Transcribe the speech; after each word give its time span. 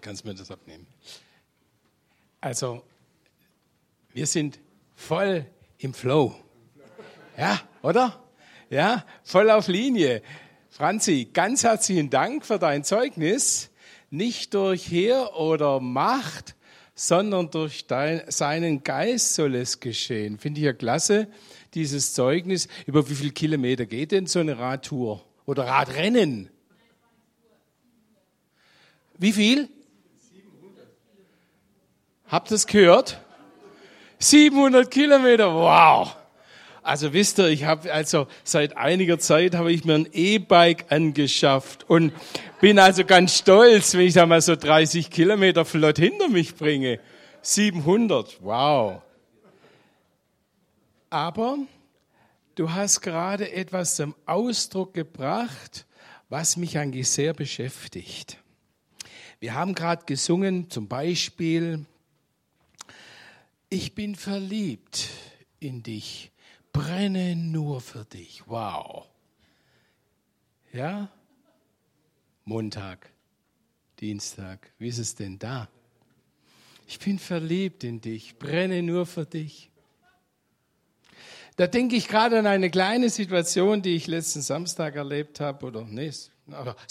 kannst 0.00 0.24
mir 0.24 0.34
das 0.34 0.50
abnehmen. 0.50 0.86
Also, 2.40 2.82
wir 4.12 4.26
sind 4.26 4.58
voll 4.96 5.46
im 5.78 5.94
Flow. 5.94 6.34
Ja, 7.36 7.60
oder? 7.82 8.22
Ja, 8.70 9.04
voll 9.24 9.50
auf 9.50 9.68
Linie. 9.68 10.22
Franzi, 10.68 11.28
ganz 11.32 11.64
herzlichen 11.64 12.10
Dank 12.10 12.46
für 12.46 12.58
dein 12.58 12.84
Zeugnis. 12.84 13.70
Nicht 14.10 14.54
durch 14.54 14.90
Heer 14.90 15.36
oder 15.36 15.80
Macht, 15.80 16.56
sondern 16.94 17.50
durch 17.50 17.86
dein, 17.86 18.22
seinen 18.30 18.84
Geist 18.84 19.34
soll 19.34 19.54
es 19.54 19.80
geschehen. 19.80 20.38
Finde 20.38 20.60
ich 20.60 20.66
ja 20.66 20.72
klasse, 20.72 21.28
dieses 21.74 22.12
Zeugnis. 22.14 22.68
Über 22.86 23.08
wie 23.08 23.14
viele 23.14 23.30
Kilometer 23.30 23.86
geht 23.86 24.12
denn 24.12 24.26
so 24.26 24.38
eine 24.38 24.58
Radtour 24.58 25.24
oder 25.46 25.66
Radrennen? 25.66 26.50
Wie 29.18 29.32
viel? 29.32 29.68
700. 32.30 32.32
Habt 32.32 32.50
ihr 32.50 32.54
es 32.54 32.66
gehört? 32.66 33.20
700 34.18 34.90
Kilometer, 34.90 35.52
wow. 35.52 36.16
Also 36.82 37.12
wisst 37.12 37.38
ihr, 37.38 37.48
ich 37.48 37.64
habe 37.64 37.92
also 37.92 38.26
seit 38.44 38.76
einiger 38.76 39.18
Zeit 39.18 39.54
habe 39.54 39.72
ich 39.72 39.84
mir 39.84 39.94
ein 39.94 40.08
E-Bike 40.12 40.86
angeschafft 40.90 41.88
und 41.88 42.12
bin 42.60 42.78
also 42.78 43.04
ganz 43.04 43.36
stolz, 43.36 43.94
wenn 43.94 44.06
ich 44.06 44.14
da 44.14 44.26
mal 44.26 44.40
so 44.40 44.56
30 44.56 45.10
Kilometer 45.10 45.64
flott 45.64 45.98
hinter 45.98 46.28
mich 46.28 46.54
bringe. 46.54 47.00
700, 47.42 48.38
wow. 48.42 49.02
Aber 51.10 51.58
du 52.54 52.72
hast 52.72 53.00
gerade 53.00 53.50
etwas 53.52 53.96
zum 53.96 54.14
Ausdruck 54.24 54.94
gebracht, 54.94 55.86
was 56.28 56.56
mich 56.56 56.78
eigentlich 56.78 57.10
sehr 57.10 57.34
beschäftigt. 57.34 58.38
Wir 59.40 59.54
haben 59.54 59.74
gerade 59.74 60.04
gesungen, 60.06 60.70
zum 60.70 60.86
Beispiel, 60.86 61.86
ich 63.70 63.94
bin 63.94 64.14
verliebt 64.14 65.08
in 65.60 65.82
dich 65.82 66.30
brenne 66.72 67.36
nur 67.36 67.80
für 67.80 68.04
dich. 68.04 68.42
Wow. 68.46 69.06
Ja? 70.72 71.10
Montag, 72.44 73.10
Dienstag, 74.00 74.72
wie 74.78 74.88
ist 74.88 74.98
es 74.98 75.14
denn 75.14 75.38
da? 75.38 75.68
Ich 76.86 76.98
bin 76.98 77.18
verliebt 77.18 77.84
in 77.84 78.00
dich, 78.00 78.38
brenne 78.38 78.82
nur 78.82 79.06
für 79.06 79.26
dich. 79.26 79.70
Da 81.56 81.66
denke 81.66 81.94
ich 81.94 82.08
gerade 82.08 82.38
an 82.38 82.46
eine 82.46 82.70
kleine 82.70 83.10
Situation, 83.10 83.82
die 83.82 83.94
ich 83.94 84.06
letzten 84.06 84.40
Samstag 84.40 84.96
erlebt 84.96 85.40
habe, 85.40 85.66
oder 85.66 85.84
nee, 85.84 86.06
es 86.06 86.30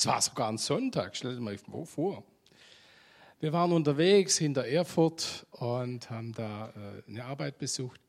war 0.05 0.21
sogar 0.21 0.49
ein 0.49 0.57
Sonntag, 0.57 1.15
stell 1.15 1.35
dir 1.35 1.41
mal 1.41 1.57
vor. 1.85 2.23
Wir 3.41 3.53
waren 3.53 3.71
unterwegs 3.71 4.37
hinter 4.37 4.65
Erfurt 4.65 5.47
und 5.51 6.09
haben 6.09 6.33
da 6.33 6.73
äh, 6.75 7.09
eine 7.09 7.23
Arbeit 7.23 7.57
besucht. 7.57 8.01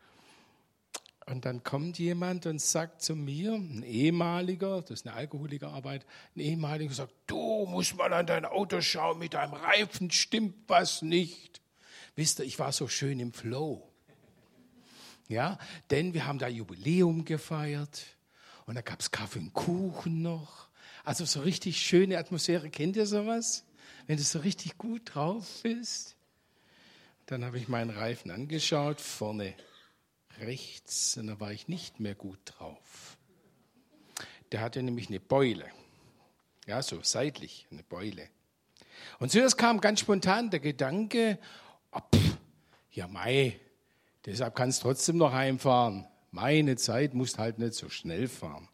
Und 1.27 1.45
dann 1.45 1.63
kommt 1.63 2.01
jemand 2.01 2.47
und 2.47 2.61
sagt 2.61 3.01
zu 3.03 3.15
mir, 3.15 3.53
ein 3.53 3.85
ehemaliger, 3.85 4.81
das 4.83 4.91
ist 4.91 5.07
eine 5.07 5.15
Alkoholikerarbeit, 5.15 6.05
ein 6.35 6.41
ehemaliger 6.41 6.93
sagt, 6.93 7.15
du 7.29 7.65
musst 7.67 7.97
mal 7.97 8.13
an 8.13 8.27
dein 8.27 8.45
Auto 8.45 8.81
schauen, 8.81 9.21
mit 9.21 9.35
deinem 9.35 9.53
Reifen 9.53 10.11
stimmt 10.11 10.57
was 10.67 11.03
nicht. 11.03 11.61
Wisst 12.17 12.41
ihr, 12.41 12.45
ich 12.45 12.59
war 12.59 12.73
so 12.73 12.89
schön 12.89 13.21
im 13.21 13.33
Flow. 13.33 13.89
Ja, 15.29 15.59
denn 15.91 16.13
wir 16.13 16.27
haben 16.27 16.41
da 16.41 16.49
Jubiläum 16.49 17.25
gefeiert 17.25 18.05
und 18.67 18.75
da 18.75 18.81
gab 18.81 18.99
es 18.99 19.13
Kaffee 19.13 19.39
und 19.39 19.53
Kuchen 19.53 20.23
noch. 20.23 20.71
Also 21.05 21.25
so 21.25 21.43
richtig 21.43 21.81
schöne 21.81 22.19
Atmosphäre. 22.19 22.69
Kennt 22.69 22.97
ihr 22.97 23.07
sowas? 23.07 23.65
Wenn 24.11 24.17
du 24.17 24.25
so 24.25 24.41
richtig 24.41 24.77
gut 24.77 25.15
drauf 25.15 25.61
bist. 25.63 26.17
Dann 27.27 27.45
habe 27.45 27.59
ich 27.59 27.69
meinen 27.69 27.91
Reifen 27.91 28.33
angeschaut, 28.33 29.01
vorne 29.01 29.55
rechts 30.41 31.17
und 31.17 31.29
da 31.29 31.39
war 31.39 31.53
ich 31.53 31.69
nicht 31.69 32.01
mehr 32.01 32.17
gut 32.17 32.41
drauf. 32.45 33.17
Der 34.51 34.63
hatte 34.63 34.83
nämlich 34.83 35.11
eine 35.11 35.21
Beule. 35.21 35.65
Ja, 36.67 36.83
so 36.83 37.01
seitlich, 37.05 37.69
eine 37.71 37.85
Beule. 37.85 38.29
Und 39.21 39.31
zuerst 39.31 39.57
kam 39.57 39.81
ganz 39.81 40.01
spontan 40.01 40.51
der 40.51 40.59
Gedanke, 40.59 41.39
oh, 41.93 42.01
pff, 42.13 42.37
ja 42.91 43.07
Mai, 43.07 43.61
deshalb 44.27 44.57
kannst 44.57 44.81
du 44.83 44.89
trotzdem 44.89 45.19
noch 45.19 45.33
heimfahren. 45.33 46.05
Meine 46.33 46.75
Zeit 46.75 47.15
musst 47.15 47.39
halt 47.39 47.61
nicht 47.61 47.75
so 47.75 47.89
schnell 47.89 48.27
fahren. 48.27 48.69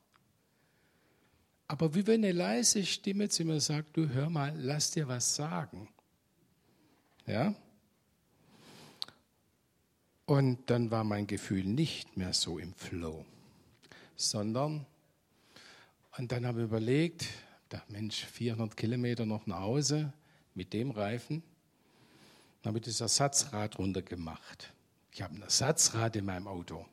Aber 1.68 1.94
wie 1.94 2.06
wenn 2.06 2.24
eine 2.24 2.32
leise 2.32 2.84
Stimme 2.84 3.28
zu 3.28 3.44
mir 3.44 3.60
sagt, 3.60 3.96
du 3.96 4.08
hör 4.08 4.30
mal, 4.30 4.54
lass 4.56 4.92
dir 4.92 5.08
was 5.08 5.34
sagen. 5.34 5.88
Ja? 7.26 7.54
Und 10.26 10.70
dann 10.70 10.90
war 10.90 11.04
mein 11.04 11.26
Gefühl 11.26 11.64
nicht 11.64 12.16
mehr 12.16 12.32
so 12.32 12.58
im 12.58 12.74
Flow, 12.74 13.24
sondern, 14.16 14.84
und 16.18 16.32
dann 16.32 16.46
habe 16.46 16.60
ich 16.60 16.64
überlegt, 16.64 17.26
da 17.68 17.82
Mensch, 17.88 18.24
400 18.24 18.76
Kilometer 18.76 19.24
noch 19.24 19.46
nach 19.46 19.60
Hause 19.60 20.12
mit 20.54 20.72
dem 20.72 20.90
Reifen, 20.90 21.42
dann 22.62 22.70
habe 22.70 22.78
ich 22.78 22.86
das 22.86 23.00
Ersatzrad 23.00 23.78
runtergemacht. 23.78 24.72
Ich 25.12 25.22
habe 25.22 25.34
ein 25.34 25.42
Ersatzrad 25.42 26.16
in 26.16 26.24
meinem 26.24 26.48
Auto. 26.48 26.84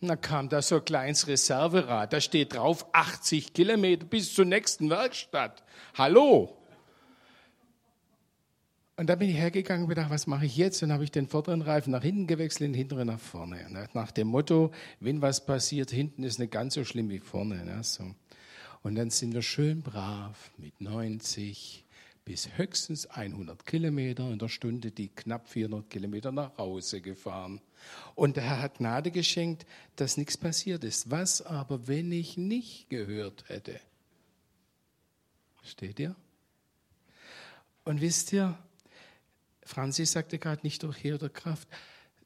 Dann 0.00 0.20
kam 0.20 0.48
da 0.48 0.62
so 0.62 0.76
ein 0.76 0.84
kleines 0.84 1.26
Reserverad, 1.26 2.12
da 2.12 2.20
steht 2.20 2.54
drauf 2.54 2.86
80 2.92 3.52
Kilometer 3.52 4.06
bis 4.06 4.34
zur 4.34 4.46
nächsten 4.46 4.88
Werkstatt. 4.88 5.62
Hallo, 5.94 6.60
und 9.00 9.06
da 9.06 9.14
bin 9.14 9.30
ich 9.30 9.36
hergegangen 9.36 9.84
und 9.84 9.88
gedacht, 9.88 10.10
was 10.10 10.26
mache 10.26 10.44
ich 10.44 10.58
jetzt? 10.58 10.82
Und 10.82 10.90
dann 10.90 10.96
habe 10.96 11.04
ich 11.04 11.10
den 11.10 11.26
vorderen 11.26 11.62
Reifen 11.62 11.90
nach 11.90 12.02
hinten 12.02 12.26
gewechselt, 12.26 12.68
den 12.68 12.74
hinteren 12.74 13.06
nach 13.06 13.18
vorne. 13.18 13.66
Ne? 13.70 13.88
Nach 13.94 14.10
dem 14.10 14.28
Motto, 14.28 14.72
wenn 15.00 15.22
was 15.22 15.46
passiert, 15.46 15.90
hinten 15.90 16.22
ist 16.22 16.38
nicht 16.38 16.52
ganz 16.52 16.74
so 16.74 16.84
schlimm 16.84 17.08
wie 17.08 17.18
vorne. 17.18 17.64
Ne? 17.64 17.80
Und 18.82 18.96
dann 18.96 19.08
sind 19.08 19.32
wir 19.32 19.40
schön 19.40 19.80
brav 19.80 20.50
mit 20.58 20.82
90 20.82 21.86
bis 22.30 22.48
höchstens 22.56 23.06
100 23.06 23.66
Kilometer 23.66 24.30
in 24.30 24.38
der 24.38 24.48
Stunde, 24.48 24.92
die 24.92 25.08
knapp 25.08 25.48
400 25.48 25.90
Kilometer 25.90 26.30
nach 26.30 26.56
Hause 26.58 27.00
gefahren. 27.00 27.60
Und 28.14 28.36
der 28.36 28.44
Herr 28.44 28.62
hat 28.62 28.78
Gnade 28.78 29.10
geschenkt, 29.10 29.66
dass 29.96 30.16
nichts 30.16 30.36
passiert 30.36 30.84
ist. 30.84 31.10
Was 31.10 31.42
aber, 31.42 31.88
wenn 31.88 32.12
ich 32.12 32.36
nicht 32.36 32.88
gehört 32.88 33.48
hätte? 33.48 33.80
Steht 35.64 35.98
ihr? 35.98 36.14
Und 37.82 38.00
wisst 38.00 38.32
ihr, 38.32 38.56
Franzi 39.64 40.06
sagte 40.06 40.38
gerade 40.38 40.62
nicht 40.62 40.84
durch 40.84 41.02
Heer 41.02 41.16
oder 41.16 41.30
Kraft. 41.30 41.66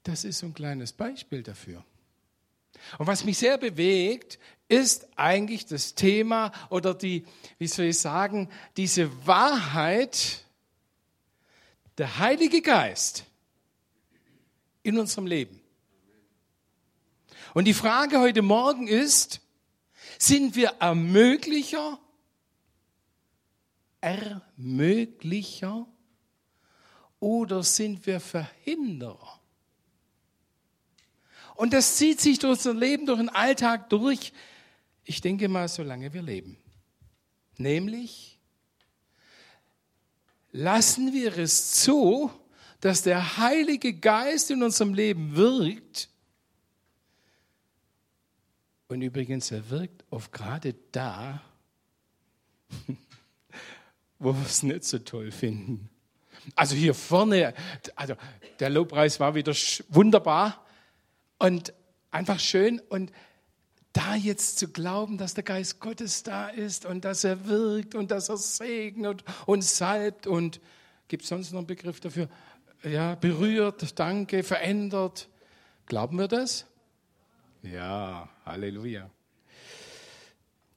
Das 0.03 0.25
ist 0.25 0.41
so 0.41 0.47
ein 0.49 0.53
kleines 0.53 0.93
Beispiel 0.93 1.43
dafür. 1.43 1.83
Und 2.99 3.07
was 3.07 3.25
mich 3.25 3.39
sehr 3.39 3.59
bewegt, 3.59 4.39
ist 4.69 5.07
eigentlich 5.17 5.67
das 5.67 5.95
Thema 5.95 6.53
oder 6.71 6.95
die, 6.95 7.25
wie 7.59 7.67
soll 7.67 7.87
ich 7.87 7.99
sagen, 7.99 8.49
diese 8.77 9.27
Wahrheit, 9.27 10.45
der 11.99 12.19
Heilige 12.19 12.61
Geist 12.61 13.25
in 14.83 14.99
unserem 14.99 15.27
Leben. 15.27 15.61
Und 17.53 17.67
die 17.67 17.75
Frage 17.75 18.19
heute 18.19 18.43
Morgen 18.43 18.89
ist, 18.89 19.41
sind 20.19 20.57
wir 20.57 20.75
Ermöglicher, 20.81 21.99
Ermöglicher 24.01 25.87
oder 27.21 27.63
sind 27.63 28.07
wir 28.07 28.21
Verhinderer? 28.21 29.34
Und 31.55 31.73
das 31.73 31.97
zieht 31.97 32.21
sich 32.21 32.39
durch 32.39 32.59
unser 32.59 32.75
Leben, 32.75 33.07
durch 33.07 33.19
den 33.19 33.29
Alltag 33.29 33.89
durch. 33.91 34.33
Ich 35.05 35.21
denke 35.21 35.49
mal, 35.49 35.69
solange 35.69 36.13
wir 36.13 36.23
leben. 36.23 36.57
Nämlich, 37.57 38.39
lassen 40.51 41.13
wir 41.13 41.37
es 41.39 41.73
zu, 41.73 42.31
dass 42.81 43.03
der 43.03 43.39
Heilige 43.39 43.95
Geist 43.95 44.51
in 44.51 44.63
unserem 44.63 44.95
Leben 44.95 45.37
wirkt. 45.37 46.09
Und 48.89 49.03
übrigens, 49.03 49.51
er 49.51 49.71
wirkt 49.71 50.05
oft 50.11 50.33
gerade 50.33 50.75
da, 50.93 51.41
wo 54.19 54.35
wir 54.35 54.45
es 54.45 54.63
nicht 54.63 54.85
so 54.85 54.99
toll 54.99 55.31
finden. 55.31 55.89
Also 56.55 56.75
hier 56.75 56.95
vorne, 56.95 57.55
also 57.95 58.15
der 58.59 58.71
Lobpreis 58.71 59.19
war 59.21 59.35
wieder 59.35 59.55
wunderbar 59.89 60.64
und 61.45 61.75
einfach 62.11 62.41
schön 62.41 62.81
und 62.89 63.13
da 63.93 64.15
jetzt 64.15 64.59
zu 64.59 64.69
glauben, 64.69 65.19
dass 65.19 65.35
der 65.35 65.45
Geist 65.45 65.79
Gottes 65.79 66.23
da 66.23 66.49
ist 66.49 66.87
und 66.87 67.05
dass 67.05 67.23
er 67.23 67.47
wirkt 67.47 67.95
und 67.95 68.11
dass 68.11 68.31
er 68.31 68.39
segnet 68.39 69.23
und 69.45 69.63
salbt 69.63 70.27
und 70.27 70.59
gibt 71.07 71.25
es 71.25 71.29
sonst 71.29 71.53
noch 71.53 71.59
einen 71.59 71.67
Begriff 71.67 72.01
dafür? 72.01 72.31
Ja, 72.83 73.15
berührt, 73.15 73.99
danke, 73.99 74.43
verändert. 74.43 75.29
Glauben 75.85 76.19
wir 76.19 76.29
das? 76.29 76.65
Ja, 77.63 78.31
Halleluja. 78.47 79.11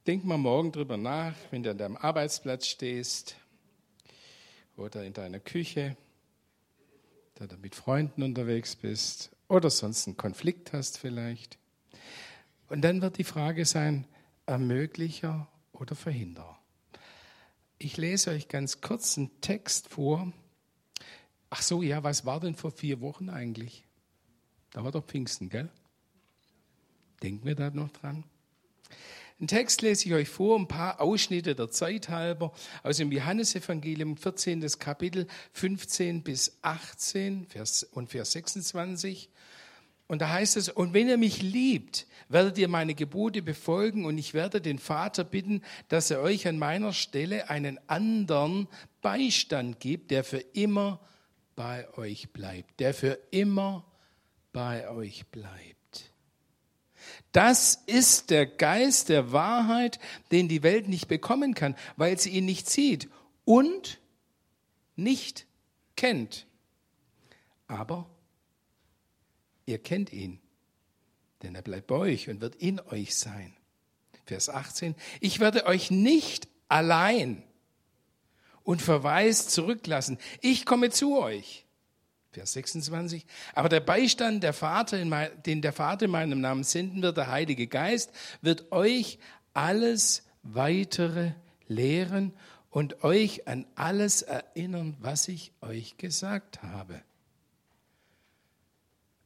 Denk 0.06 0.26
mal 0.26 0.38
morgen 0.38 0.74
drüber 0.74 0.98
nach, 0.98 1.34
wenn 1.50 1.64
du 1.64 1.72
an 1.72 1.78
deinem 1.78 1.96
Arbeitsplatz 1.96 2.68
stehst 2.68 3.38
oder 4.76 5.06
in 5.06 5.14
deiner 5.14 5.40
Küche, 5.40 5.96
da 7.36 7.48
du 7.48 7.56
mit 7.56 7.74
Freunden 7.74 8.22
unterwegs 8.22 8.76
bist 8.76 9.32
oder 9.48 9.70
sonst 9.70 10.08
einen 10.08 10.18
Konflikt 10.18 10.74
hast 10.74 10.98
vielleicht. 10.98 11.58
Und 12.70 12.82
dann 12.82 13.02
wird 13.02 13.18
die 13.18 13.24
Frage 13.24 13.66
sein, 13.66 14.06
Ermöglicher 14.46 15.48
oder 15.72 15.96
Verhinderer. 15.96 16.58
Ich 17.78 17.98
lese 17.98 18.32
euch 18.32 18.48
ganz 18.48 18.82
kurz 18.82 19.18
einen 19.18 19.42
Text 19.42 19.88
vor. 19.90 20.32
Ach 21.50 21.62
so, 21.62 21.82
ja, 21.82 22.04
was 22.04 22.26
war 22.26 22.40
denn 22.40 22.56
vor 22.56 22.72
vier 22.72 23.02
Wochen 23.02 23.30
eigentlich? 23.30 23.86
Da 24.72 24.84
war 24.84 24.92
doch 24.92 25.06
Pfingsten, 25.06 25.50
gell? 25.50 25.70
Denken 27.24 27.46
wir 27.46 27.56
da 27.56 27.70
noch 27.70 27.92
dran? 27.92 28.24
Einen 29.40 29.50
Text 29.50 29.84
lese 29.84 30.08
ich 30.08 30.16
euch 30.16 30.30
vor, 30.30 30.58
ein 30.58 30.68
paar 30.68 31.00
Ausschnitte 31.00 31.54
der 31.54 31.70
Zeit 31.70 32.10
halber 32.10 32.52
aus 32.82 32.98
dem 32.98 33.12
Johannesevangelium, 33.12 34.18
14. 34.18 34.66
Kapitel, 34.80 35.28
15 35.54 36.24
bis 36.24 36.58
18 36.64 37.46
Vers, 37.46 37.84
und 37.84 38.10
Vers 38.10 38.32
26. 38.32 39.30
Und 40.08 40.24
da 40.24 40.30
heißt 40.30 40.58
es, 40.58 40.70
und 40.70 40.96
wenn 40.96 41.08
ihr 41.08 41.20
mich 41.20 41.44
liebt, 41.44 42.08
werdet 42.30 42.58
ihr 42.58 42.68
meine 42.68 42.96
Gebote 42.96 43.44
befolgen 43.44 44.06
und 44.06 44.18
ich 44.18 44.34
werde 44.34 44.60
den 44.60 44.80
Vater 44.80 45.24
bitten, 45.24 45.62
dass 45.88 46.10
er 46.10 46.22
euch 46.22 46.48
an 46.48 46.58
meiner 46.58 46.92
Stelle 46.92 47.48
einen 47.52 47.80
anderen 47.88 48.68
Beistand 49.04 49.80
gibt, 49.80 50.10
der 50.10 50.24
für 50.24 50.44
immer 50.54 51.00
bei 51.56 51.88
euch 51.96 52.34
bleibt, 52.34 52.80
der 52.80 52.96
für 52.96 53.20
immer 53.30 53.86
bei 54.52 54.90
euch 54.90 55.28
bleibt. 55.28 55.77
Das 57.38 57.84
ist 57.86 58.32
der 58.32 58.48
Geist 58.48 59.10
der 59.10 59.32
Wahrheit, 59.32 60.00
den 60.32 60.48
die 60.48 60.64
Welt 60.64 60.88
nicht 60.88 61.08
bekommen 61.08 61.54
kann, 61.54 61.76
weil 61.96 62.18
sie 62.18 62.32
ihn 62.32 62.46
nicht 62.46 62.68
sieht 62.68 63.10
und 63.46 64.02
nicht 64.96 65.46
kennt. 65.96 66.48
Aber 67.68 68.10
ihr 69.68 69.78
kennt 69.78 70.12
ihn, 70.12 70.40
denn 71.44 71.54
er 71.54 71.62
bleibt 71.62 71.86
bei 71.86 71.98
euch 71.98 72.28
und 72.28 72.42
wird 72.42 72.56
in 72.56 72.80
euch 72.80 73.16
sein. 73.16 73.56
Vers 74.26 74.50
18, 74.50 74.96
ich 75.22 75.40
werde 75.40 75.68
euch 75.68 75.92
nicht 75.92 76.48
allein 76.70 77.44
und 78.64 78.82
verweist 78.82 79.52
zurücklassen. 79.52 80.18
Ich 80.42 80.66
komme 80.66 80.90
zu 80.90 81.20
euch. 81.20 81.67
Vers 82.38 82.54
26. 82.54 83.26
Aber 83.56 83.68
der 83.68 83.80
Beistand, 83.80 84.44
der 84.44 84.54
Vater, 84.54 85.04
den 85.44 85.62
der 85.64 85.74
Vater 85.74 86.06
in 86.06 86.12
meinem 86.12 86.40
Namen 86.40 86.64
senden 86.64 87.02
wird, 87.02 87.18
der 87.18 87.32
Heilige 87.32 87.66
Geist, 87.66 88.12
wird 88.42 88.72
euch 88.72 89.18
alles 89.56 90.22
weitere 90.44 91.32
lehren 91.68 92.32
und 92.70 93.04
euch 93.04 93.48
an 93.48 93.66
alles 93.74 94.22
erinnern, 94.22 94.96
was 95.00 95.28
ich 95.30 95.52
euch 95.62 95.98
gesagt 95.98 96.62
habe. 96.62 97.02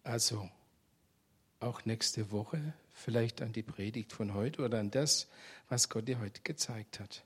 Also 0.04 0.50
auch 1.60 1.84
nächste 1.84 2.32
Woche 2.32 2.74
vielleicht 2.94 3.42
an 3.42 3.52
die 3.52 3.62
Predigt 3.62 4.14
von 4.14 4.34
heute 4.34 4.64
oder 4.64 4.80
an 4.80 4.90
das, 4.90 5.28
was 5.68 5.90
Gott 5.90 6.08
dir 6.08 6.20
heute 6.22 6.40
gezeigt 6.44 7.02
hat. 7.02 7.26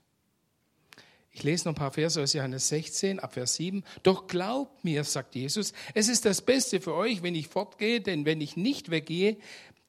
Ich 1.36 1.42
lese 1.42 1.68
noch 1.68 1.72
ein 1.72 1.78
paar 1.78 1.92
Verse 1.92 2.18
aus 2.18 2.32
Johannes 2.32 2.68
16, 2.68 3.20
ab 3.20 3.34
Vers 3.34 3.56
7. 3.56 3.84
Doch 4.02 4.26
glaubt 4.26 4.82
mir, 4.86 5.04
sagt 5.04 5.34
Jesus, 5.34 5.74
es 5.92 6.08
ist 6.08 6.24
das 6.24 6.40
Beste 6.40 6.80
für 6.80 6.94
euch, 6.94 7.22
wenn 7.22 7.34
ich 7.34 7.48
fortgehe, 7.48 8.00
denn 8.00 8.24
wenn 8.24 8.40
ich 8.40 8.56
nicht 8.56 8.90
weggehe, 8.90 9.36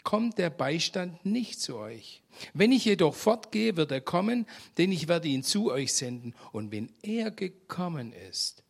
kommt 0.04 0.40
der 0.40 0.50
Beistand 0.50 1.26
nicht 1.26 1.62
zu 1.62 1.78
euch. 1.78 2.22
Wenn 2.54 2.74
ich 2.74 2.84
jedoch 2.84 3.16
fortgehe, 3.16 3.78
wird 3.78 3.94
er 3.94 4.02
kommen, 4.02 4.46
denn 4.78 4.92
ich 4.92 5.08
werde 5.08 5.30
ihn 5.30 5.42
zu 5.42 5.72
euch 5.72 5.94
senden. 5.94 6.36
Und 6.52 6.74
wenn 6.74 6.92
er 7.02 7.32
gekommen 7.32 8.12
ist, 8.30 8.66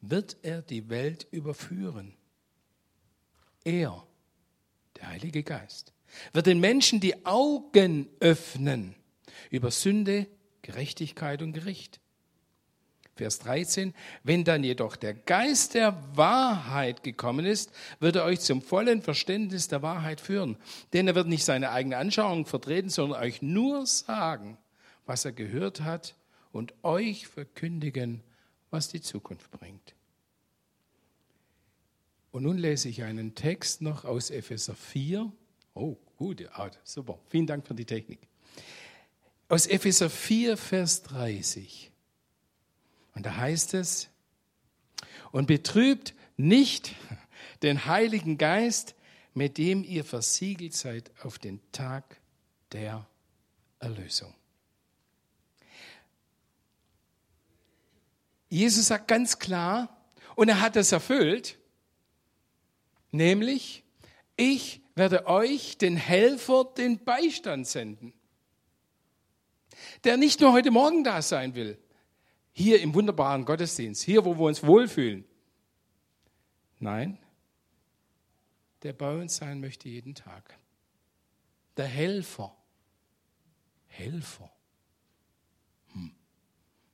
wird 0.00 0.36
er 0.42 0.62
die 0.62 0.88
Welt 0.88 1.26
überführen. 1.32 2.14
Er, 3.64 4.06
der 4.98 5.08
Heilige 5.08 5.42
Geist, 5.42 5.92
wird 6.32 6.46
den 6.46 6.60
Menschen 6.60 7.00
die 7.00 7.26
Augen 7.26 8.08
öffnen 8.20 8.94
über 9.50 9.72
Sünde, 9.72 10.28
Gerechtigkeit 10.62 11.42
und 11.42 11.54
Gericht. 11.54 11.99
Vers 13.20 13.38
13, 13.40 13.92
wenn 14.22 14.44
dann 14.44 14.64
jedoch 14.64 14.96
der 14.96 15.12
Geist 15.12 15.74
der 15.74 16.02
Wahrheit 16.14 17.02
gekommen 17.02 17.44
ist, 17.44 17.70
wird 17.98 18.16
er 18.16 18.24
euch 18.24 18.40
zum 18.40 18.62
vollen 18.62 19.02
Verständnis 19.02 19.68
der 19.68 19.82
Wahrheit 19.82 20.22
führen. 20.22 20.56
Denn 20.94 21.06
er 21.06 21.14
wird 21.14 21.26
nicht 21.26 21.44
seine 21.44 21.70
eigene 21.70 21.98
Anschauung 21.98 22.46
vertreten, 22.46 22.88
sondern 22.88 23.20
euch 23.20 23.42
nur 23.42 23.84
sagen, 23.84 24.56
was 25.04 25.26
er 25.26 25.32
gehört 25.32 25.82
hat 25.82 26.14
und 26.50 26.72
euch 26.82 27.26
verkündigen, 27.26 28.22
was 28.70 28.88
die 28.88 29.02
Zukunft 29.02 29.50
bringt. 29.50 29.94
Und 32.30 32.44
nun 32.44 32.56
lese 32.56 32.88
ich 32.88 33.02
einen 33.02 33.34
Text 33.34 33.82
noch 33.82 34.06
aus 34.06 34.30
Epheser 34.30 34.74
4. 34.74 35.30
Oh, 35.74 35.98
gut, 36.16 36.40
ja, 36.40 36.70
super. 36.84 37.18
Vielen 37.28 37.46
Dank 37.46 37.66
für 37.66 37.74
die 37.74 37.84
Technik. 37.84 38.20
Aus 39.50 39.66
Epheser 39.66 40.08
4, 40.08 40.56
Vers 40.56 41.02
30. 41.02 41.89
Und 43.20 43.26
da 43.26 43.36
heißt 43.36 43.74
es, 43.74 44.08
und 45.30 45.44
betrübt 45.44 46.14
nicht 46.38 46.94
den 47.62 47.84
Heiligen 47.84 48.38
Geist, 48.38 48.94
mit 49.34 49.58
dem 49.58 49.84
ihr 49.84 50.06
versiegelt 50.06 50.72
seid 50.72 51.10
auf 51.22 51.38
den 51.38 51.60
Tag 51.70 52.18
der 52.72 53.06
Erlösung. 53.78 54.32
Jesus 58.48 58.86
sagt 58.86 59.06
ganz 59.06 59.38
klar, 59.38 59.94
und 60.34 60.48
er 60.48 60.62
hat 60.62 60.76
es 60.76 60.90
erfüllt, 60.90 61.58
nämlich, 63.10 63.84
ich 64.36 64.80
werde 64.94 65.26
euch 65.26 65.76
den 65.76 65.98
Helfer, 65.98 66.64
den 66.74 67.04
Beistand 67.04 67.66
senden, 67.66 68.14
der 70.04 70.16
nicht 70.16 70.40
nur 70.40 70.54
heute 70.54 70.70
Morgen 70.70 71.04
da 71.04 71.20
sein 71.20 71.54
will, 71.54 71.78
hier 72.52 72.80
im 72.80 72.94
wunderbaren 72.94 73.44
Gottesdienst, 73.44 74.02
hier, 74.02 74.24
wo 74.24 74.36
wir 74.36 74.44
uns 74.44 74.62
wohlfühlen. 74.62 75.24
Nein, 76.78 77.18
der 78.82 78.92
bei 78.92 79.14
uns 79.14 79.36
sein 79.36 79.60
möchte 79.60 79.88
jeden 79.88 80.14
Tag. 80.14 80.58
Der 81.76 81.86
Helfer. 81.86 82.56
Helfer. 83.86 84.50
Hm. 85.92 86.14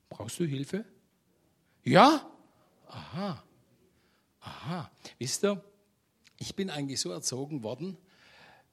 Brauchst 0.09 0.39
du 0.39 0.45
Hilfe? 0.45 0.85
Ja? 1.83 2.29
Aha. 2.87 3.43
Aha. 4.41 4.91
Wisst 5.19 5.45
ihr, 5.45 5.63
ich 6.37 6.55
bin 6.55 6.69
eigentlich 6.69 6.99
so 6.99 7.11
erzogen 7.11 7.63
worden, 7.63 7.97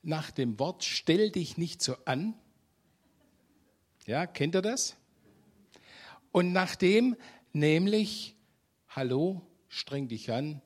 nach 0.03 0.31
dem 0.31 0.59
Wort, 0.59 0.85
stell 0.85 1.31
dich 1.31 1.57
nicht 1.57 1.83
so 1.83 1.97
an. 2.05 2.35
Ja, 4.07 4.26
kennt 4.26 4.55
ihr 4.55 4.62
das? 4.62 4.97
Und 6.35 6.53
nachdem 6.53 7.17
nämlich, 7.53 8.35
hallo, 8.88 9.41
streng 9.69 10.09
dich 10.09 10.33
an, 10.33 10.61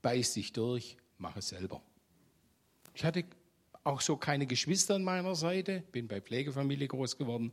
beiß 0.00 0.32
dich 0.32 0.54
durch, 0.54 0.96
mach 1.18 1.36
es 1.36 1.50
selber. 1.50 1.82
Ich 2.94 3.04
hatte 3.04 3.26
auch 3.84 4.00
so 4.00 4.16
keine 4.16 4.46
Geschwister 4.46 4.94
an 4.94 5.04
meiner 5.04 5.34
Seite, 5.34 5.82
bin 5.92 6.08
bei 6.08 6.22
Pflegefamilie 6.22 6.88
groß 6.88 7.18
geworden. 7.18 7.52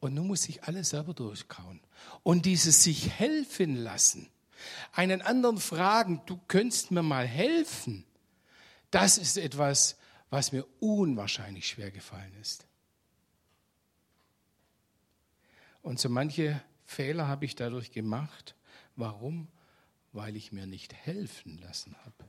Und 0.00 0.12
nun 0.12 0.26
muss 0.26 0.46
ich 0.50 0.64
alles 0.64 0.90
selber 0.90 1.14
durchkauen. 1.14 1.80
Und 2.22 2.44
dieses 2.44 2.84
sich 2.84 3.08
helfen 3.08 3.76
lassen, 3.76 4.28
einen 4.92 5.22
anderen 5.22 5.56
fragen, 5.56 6.20
du 6.26 6.38
könntest 6.46 6.90
mir 6.90 7.02
mal 7.02 7.26
helfen, 7.26 8.04
das 8.90 9.16
ist 9.16 9.38
etwas, 9.38 9.96
was 10.28 10.52
mir 10.52 10.66
unwahrscheinlich 10.78 11.68
schwer 11.68 11.90
gefallen 11.90 12.34
ist. 12.38 12.66
Und 15.82 15.98
so 15.98 16.08
manche 16.08 16.62
Fehler 16.84 17.28
habe 17.28 17.44
ich 17.44 17.54
dadurch 17.56 17.90
gemacht. 17.90 18.54
Warum? 18.96 19.48
Weil 20.12 20.36
ich 20.36 20.52
mir 20.52 20.66
nicht 20.66 20.94
helfen 20.94 21.58
lassen 21.58 21.96
habe. 22.04 22.28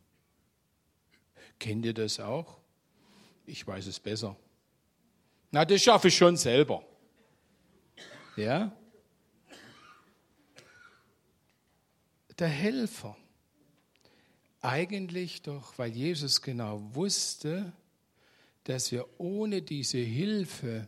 Kennt 1.59 1.85
ihr 1.85 1.93
das 1.93 2.19
auch? 2.19 2.59
Ich 3.45 3.65
weiß 3.65 3.87
es 3.87 3.99
besser. 3.99 4.35
Na, 5.51 5.65
das 5.65 5.81
schaffe 5.81 6.07
ich 6.07 6.17
schon 6.17 6.35
selber. 6.35 6.83
Ja? 8.35 8.75
Der 12.39 12.47
Helfer. 12.47 13.15
Eigentlich 14.61 15.41
doch, 15.41 15.77
weil 15.77 15.91
Jesus 15.91 16.41
genau 16.41 16.81
wusste, 16.95 17.73
dass 18.63 18.91
wir 18.91 19.05
ohne 19.19 19.61
diese 19.61 19.97
Hilfe 19.97 20.87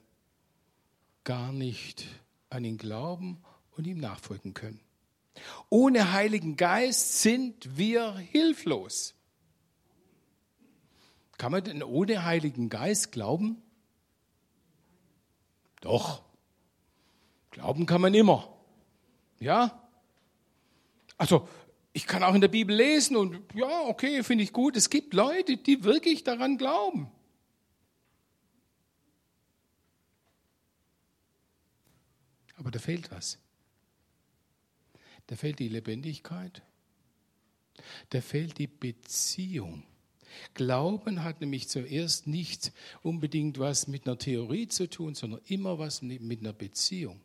gar 1.25 1.51
nicht 1.51 2.07
an 2.55 2.63
ihn 2.63 2.77
glauben 2.77 3.43
und 3.71 3.85
ihm 3.85 3.99
nachfolgen 3.99 4.53
können. 4.53 4.79
Ohne 5.69 6.13
Heiligen 6.13 6.55
Geist 6.55 7.21
sind 7.21 7.77
wir 7.77 8.15
hilflos. 8.15 9.13
Kann 11.37 11.51
man 11.51 11.63
denn 11.63 11.83
ohne 11.83 12.23
Heiligen 12.23 12.69
Geist 12.69 13.11
glauben? 13.11 13.61
Doch. 15.81 16.23
Glauben 17.51 17.85
kann 17.85 18.01
man 18.01 18.13
immer. 18.13 18.57
Ja? 19.39 19.87
Also, 21.17 21.47
ich 21.93 22.07
kann 22.07 22.23
auch 22.23 22.33
in 22.33 22.41
der 22.41 22.47
Bibel 22.47 22.75
lesen 22.75 23.15
und 23.15 23.39
ja, 23.53 23.81
okay, 23.81 24.23
finde 24.23 24.43
ich 24.43 24.53
gut. 24.53 24.75
Es 24.75 24.89
gibt 24.89 25.13
Leute, 25.13 25.57
die 25.57 25.83
wirklich 25.83 26.23
daran 26.23 26.57
glauben. 26.57 27.11
Aber 32.65 32.71
da 32.71 32.79
fehlt 32.79 33.11
was. 33.11 33.37
Da 35.27 35.35
fehlt 35.35 35.59
die 35.59 35.69
Lebendigkeit. 35.69 36.63
Da 38.09 38.21
fehlt 38.21 38.57
die 38.57 38.65
Beziehung. 38.65 39.83
Glauben 40.55 41.23
hat 41.23 41.41
nämlich 41.41 41.67
zuerst 41.67 42.25
nicht 42.25 42.71
unbedingt 43.03 43.59
was 43.59 43.87
mit 43.87 44.07
einer 44.07 44.17
Theorie 44.17 44.67
zu 44.67 44.89
tun, 44.89 45.13
sondern 45.13 45.41
immer 45.45 45.77
was 45.77 46.01
mit 46.01 46.39
einer 46.39 46.53
Beziehung. 46.53 47.21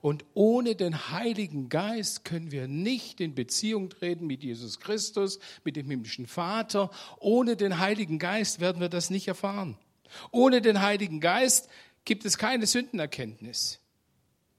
Und 0.00 0.24
ohne 0.32 0.76
den 0.76 1.10
Heiligen 1.10 1.68
Geist 1.68 2.24
können 2.24 2.50
wir 2.50 2.68
nicht 2.68 3.20
in 3.20 3.34
Beziehung 3.34 3.90
treten 3.90 4.26
mit 4.26 4.42
Jesus 4.42 4.80
Christus, 4.80 5.40
mit 5.62 5.76
dem 5.76 5.90
himmlischen 5.90 6.26
Vater. 6.26 6.90
Ohne 7.20 7.54
den 7.54 7.80
Heiligen 7.80 8.18
Geist 8.18 8.60
werden 8.60 8.80
wir 8.80 8.88
das 8.88 9.10
nicht 9.10 9.28
erfahren. 9.28 9.76
Ohne 10.30 10.62
den 10.62 10.80
Heiligen 10.80 11.20
Geist 11.20 11.68
gibt 12.06 12.24
es 12.24 12.38
keine 12.38 12.66
Sündenerkenntnis. 12.66 13.80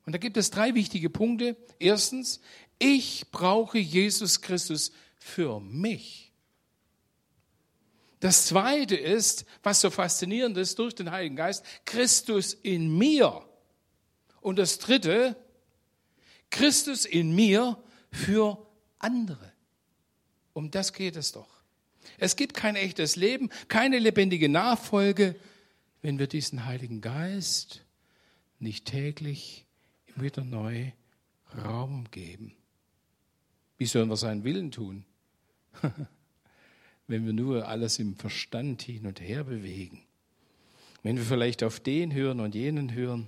Und 0.05 0.13
da 0.13 0.17
gibt 0.17 0.37
es 0.37 0.51
drei 0.51 0.73
wichtige 0.73 1.09
Punkte. 1.09 1.55
Erstens, 1.77 2.41
ich 2.79 3.29
brauche 3.31 3.77
Jesus 3.77 4.41
Christus 4.41 4.91
für 5.17 5.59
mich. 5.59 6.33
Das 8.19 8.47
zweite 8.47 8.95
ist, 8.95 9.45
was 9.63 9.81
so 9.81 9.89
faszinierend 9.89 10.57
ist 10.57 10.79
durch 10.79 10.93
den 10.93 11.11
Heiligen 11.11 11.35
Geist, 11.35 11.63
Christus 11.85 12.53
in 12.53 12.97
mir. 12.97 13.45
Und 14.41 14.57
das 14.59 14.77
dritte, 14.79 15.35
Christus 16.49 17.05
in 17.05 17.33
mir 17.33 17.81
für 18.11 18.65
andere. 18.97 19.53
Um 20.53 20.71
das 20.71 20.93
geht 20.93 21.15
es 21.15 21.31
doch. 21.31 21.59
Es 22.17 22.35
gibt 22.35 22.53
kein 22.55 22.75
echtes 22.75 23.15
Leben, 23.15 23.49
keine 23.67 23.99
lebendige 23.99 24.49
Nachfolge, 24.49 25.35
wenn 26.01 26.19
wir 26.19 26.27
diesen 26.27 26.65
Heiligen 26.65 27.01
Geist 27.01 27.85
nicht 28.59 28.85
täglich 28.85 29.65
wieder 30.21 30.43
neu 30.43 30.91
Raum 31.63 32.05
geben. 32.11 32.55
Wie 33.77 33.85
sollen 33.85 34.09
wir 34.09 34.17
seinen 34.17 34.43
Willen 34.43 34.71
tun? 34.71 35.05
wenn 37.09 37.25
wir 37.25 37.33
nur 37.33 37.67
alles 37.67 37.97
im 37.97 38.15
Verstand 38.15 38.83
hin 38.83 39.07
und 39.07 39.19
her 39.19 39.43
bewegen. 39.43 40.03
Wenn 41.01 41.17
wir 41.17 41.23
vielleicht 41.23 41.63
auf 41.63 41.79
den 41.79 42.13
hören 42.13 42.39
und 42.39 42.53
jenen 42.53 42.93
hören, 42.93 43.27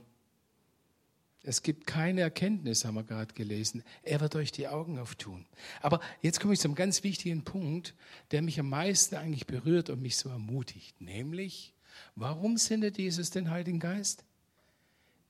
es 1.43 1.63
gibt 1.63 1.87
keine 1.87 2.21
Erkenntnis, 2.21 2.85
haben 2.85 2.93
wir 2.93 3.03
gerade 3.03 3.33
gelesen. 3.33 3.83
Er 4.03 4.21
wird 4.21 4.35
euch 4.35 4.51
die 4.51 4.67
Augen 4.67 4.99
auftun. 4.99 5.47
Aber 5.81 5.99
jetzt 6.21 6.39
komme 6.39 6.53
ich 6.53 6.59
zum 6.59 6.75
ganz 6.75 7.03
wichtigen 7.03 7.43
Punkt, 7.43 7.95
der 8.29 8.43
mich 8.43 8.59
am 8.59 8.69
meisten 8.69 9.15
eigentlich 9.15 9.47
berührt 9.47 9.89
und 9.89 10.03
mich 10.03 10.17
so 10.17 10.29
ermutigt. 10.29 11.01
Nämlich, 11.01 11.73
warum 12.15 12.57
sendet 12.57 12.99
Jesus 12.99 13.31
den 13.31 13.49
Heiligen 13.49 13.79
Geist? 13.79 14.23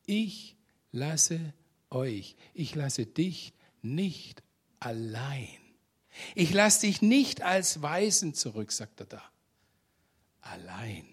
Ich 0.05 0.57
lasse 0.91 1.53
euch, 1.89 2.35
ich 2.53 2.75
lasse 2.75 3.05
dich 3.05 3.53
nicht 3.81 4.43
allein. 4.79 5.57
Ich 6.35 6.53
lasse 6.53 6.81
dich 6.81 7.01
nicht 7.01 7.41
als 7.41 7.81
Weisen 7.81 8.33
zurück, 8.33 8.71
sagt 8.71 8.99
er 8.99 9.05
da. 9.05 9.23
Allein. 10.41 11.05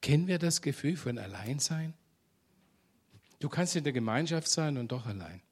Kennen 0.00 0.26
wir 0.26 0.38
das 0.38 0.62
Gefühl 0.62 0.96
von 0.96 1.18
Alleinsein? 1.18 1.94
Du 3.38 3.48
kannst 3.48 3.76
in 3.76 3.84
der 3.84 3.92
Gemeinschaft 3.92 4.48
sein 4.48 4.78
und 4.78 4.92
doch 4.92 5.06
allein. 5.06 5.42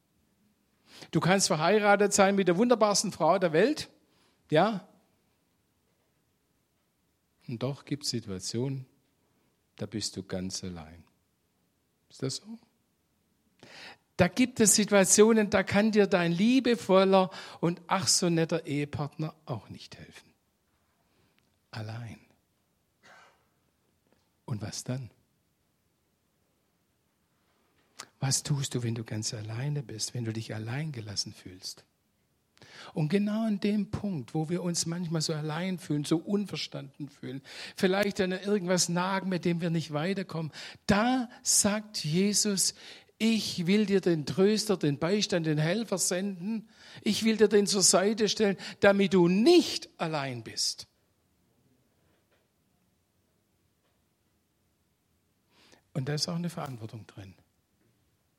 Du 1.11 1.19
kannst 1.19 1.47
verheiratet 1.47 2.13
sein 2.13 2.35
mit 2.35 2.47
der 2.47 2.57
wunderbarsten 2.57 3.11
Frau 3.11 3.37
der 3.37 3.53
Welt, 3.53 3.89
ja? 4.49 4.87
Und 7.47 7.61
doch 7.61 7.85
gibt 7.85 8.03
es 8.03 8.09
Situationen, 8.09 8.85
da 9.75 9.85
bist 9.85 10.15
du 10.15 10.23
ganz 10.23 10.63
allein. 10.63 11.03
Ist 12.09 12.23
das 12.23 12.37
so? 12.37 12.57
Da 14.17 14.27
gibt 14.27 14.59
es 14.59 14.75
Situationen, 14.75 15.49
da 15.49 15.63
kann 15.63 15.91
dir 15.91 16.07
dein 16.07 16.31
liebevoller 16.31 17.29
und 17.59 17.81
ach 17.87 18.07
so 18.07 18.29
netter 18.29 18.65
Ehepartner 18.65 19.33
auch 19.45 19.69
nicht 19.69 19.97
helfen. 19.97 20.33
Allein. 21.71 22.19
Und 24.45 24.61
was 24.61 24.83
dann? 24.83 25.09
Was 28.19 28.43
tust 28.43 28.73
du, 28.73 28.83
wenn 28.83 28.95
du 28.95 29.03
ganz 29.03 29.33
alleine 29.33 29.83
bist, 29.83 30.13
wenn 30.13 30.23
du 30.23 30.31
dich 30.31 30.55
allein 30.55 30.91
gelassen 30.91 31.33
fühlst? 31.33 31.83
Und 32.93 33.09
genau 33.09 33.45
an 33.45 33.59
dem 33.59 33.91
Punkt, 33.91 34.33
wo 34.33 34.49
wir 34.49 34.63
uns 34.63 34.85
manchmal 34.85 35.21
so 35.21 35.33
allein 35.33 35.79
fühlen, 35.79 36.05
so 36.05 36.17
unverstanden 36.17 37.09
fühlen, 37.09 37.41
vielleicht 37.75 38.21
an 38.21 38.31
irgendwas 38.31 38.89
nagen, 38.89 39.29
mit 39.29 39.45
dem 39.45 39.61
wir 39.61 39.69
nicht 39.69 39.93
weiterkommen, 39.93 40.51
da 40.87 41.29
sagt 41.41 42.03
Jesus, 42.03 42.73
ich 43.17 43.65
will 43.65 43.85
dir 43.85 44.01
den 44.01 44.25
Tröster, 44.25 44.77
den 44.77 44.99
Beistand, 44.99 45.45
den 45.45 45.57
Helfer 45.57 45.97
senden. 45.97 46.69
Ich 47.01 47.23
will 47.23 47.37
dir 47.37 47.47
den 47.47 47.65
zur 47.65 47.81
Seite 47.81 48.27
stellen, 48.27 48.57
damit 48.81 49.13
du 49.13 49.27
nicht 49.27 49.89
allein 49.97 50.43
bist. 50.43 50.87
Und 55.93 56.09
da 56.09 56.15
ist 56.15 56.27
auch 56.27 56.35
eine 56.35 56.49
Verantwortung 56.49 57.07
drin. 57.07 57.33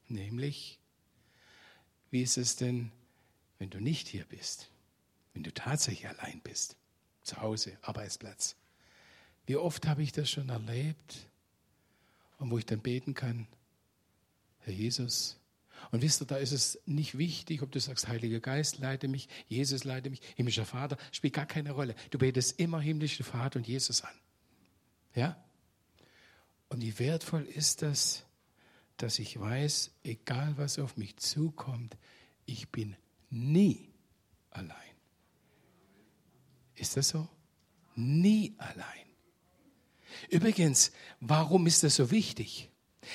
Nämlich, 0.08 0.78
wie 2.10 2.22
ist 2.22 2.36
es 2.36 2.56
denn, 2.56 2.92
wenn 3.58 3.70
du 3.70 3.80
nicht 3.80 4.08
hier 4.08 4.26
bist? 4.26 4.70
Wenn 5.32 5.42
du 5.42 5.52
tatsächlich 5.52 6.06
allein 6.06 6.40
bist? 6.42 6.76
Zu 7.22 7.40
Hause, 7.40 7.78
Arbeitsplatz. 7.80 8.56
Wie 9.46 9.56
oft 9.56 9.86
habe 9.86 10.02
ich 10.02 10.12
das 10.12 10.28
schon 10.28 10.50
erlebt? 10.50 11.28
Und 12.38 12.50
wo 12.50 12.58
ich 12.58 12.66
dann 12.66 12.80
beten 12.80 13.14
kann, 13.14 13.48
Herr 14.66 14.74
Jesus. 14.74 15.38
Und 15.92 16.02
wisst 16.02 16.20
ihr, 16.20 16.26
da 16.26 16.36
ist 16.38 16.50
es 16.50 16.80
nicht 16.86 17.16
wichtig, 17.16 17.62
ob 17.62 17.70
du 17.70 17.78
sagst, 17.78 18.08
Heiliger 18.08 18.40
Geist, 18.40 18.78
leite 18.78 19.06
mich, 19.06 19.28
Jesus 19.46 19.84
leite 19.84 20.10
mich, 20.10 20.20
himmlischer 20.34 20.66
Vater, 20.66 20.96
spielt 21.12 21.34
gar 21.34 21.46
keine 21.46 21.70
Rolle. 21.70 21.94
Du 22.10 22.18
betest 22.18 22.58
immer 22.58 22.80
himmlischen 22.80 23.24
Vater 23.24 23.60
und 23.60 23.68
Jesus 23.68 24.02
an. 24.02 24.14
Ja? 25.14 25.42
Und 26.68 26.82
wie 26.82 26.98
wertvoll 26.98 27.44
ist 27.44 27.82
das, 27.82 28.24
dass 28.96 29.20
ich 29.20 29.38
weiß, 29.38 29.92
egal 30.02 30.54
was 30.56 30.80
auf 30.80 30.96
mich 30.96 31.16
zukommt, 31.18 31.96
ich 32.44 32.70
bin 32.70 32.96
nie 33.30 33.92
allein. 34.50 34.74
Ist 36.74 36.96
das 36.96 37.10
so? 37.10 37.28
Nie 37.94 38.56
allein. 38.58 39.06
Übrigens, 40.28 40.90
warum 41.20 41.68
ist 41.68 41.84
das 41.84 41.94
so 41.94 42.10
wichtig? 42.10 42.70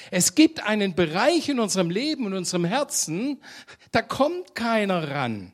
Es 0.09 0.35
gibt 0.35 0.63
einen 0.63 0.95
Bereich 0.95 1.49
in 1.49 1.59
unserem 1.59 1.89
Leben, 1.89 2.27
in 2.27 2.33
unserem 2.33 2.65
Herzen, 2.65 3.41
da 3.91 4.01
kommt 4.01 4.55
keiner 4.55 5.09
ran. 5.09 5.53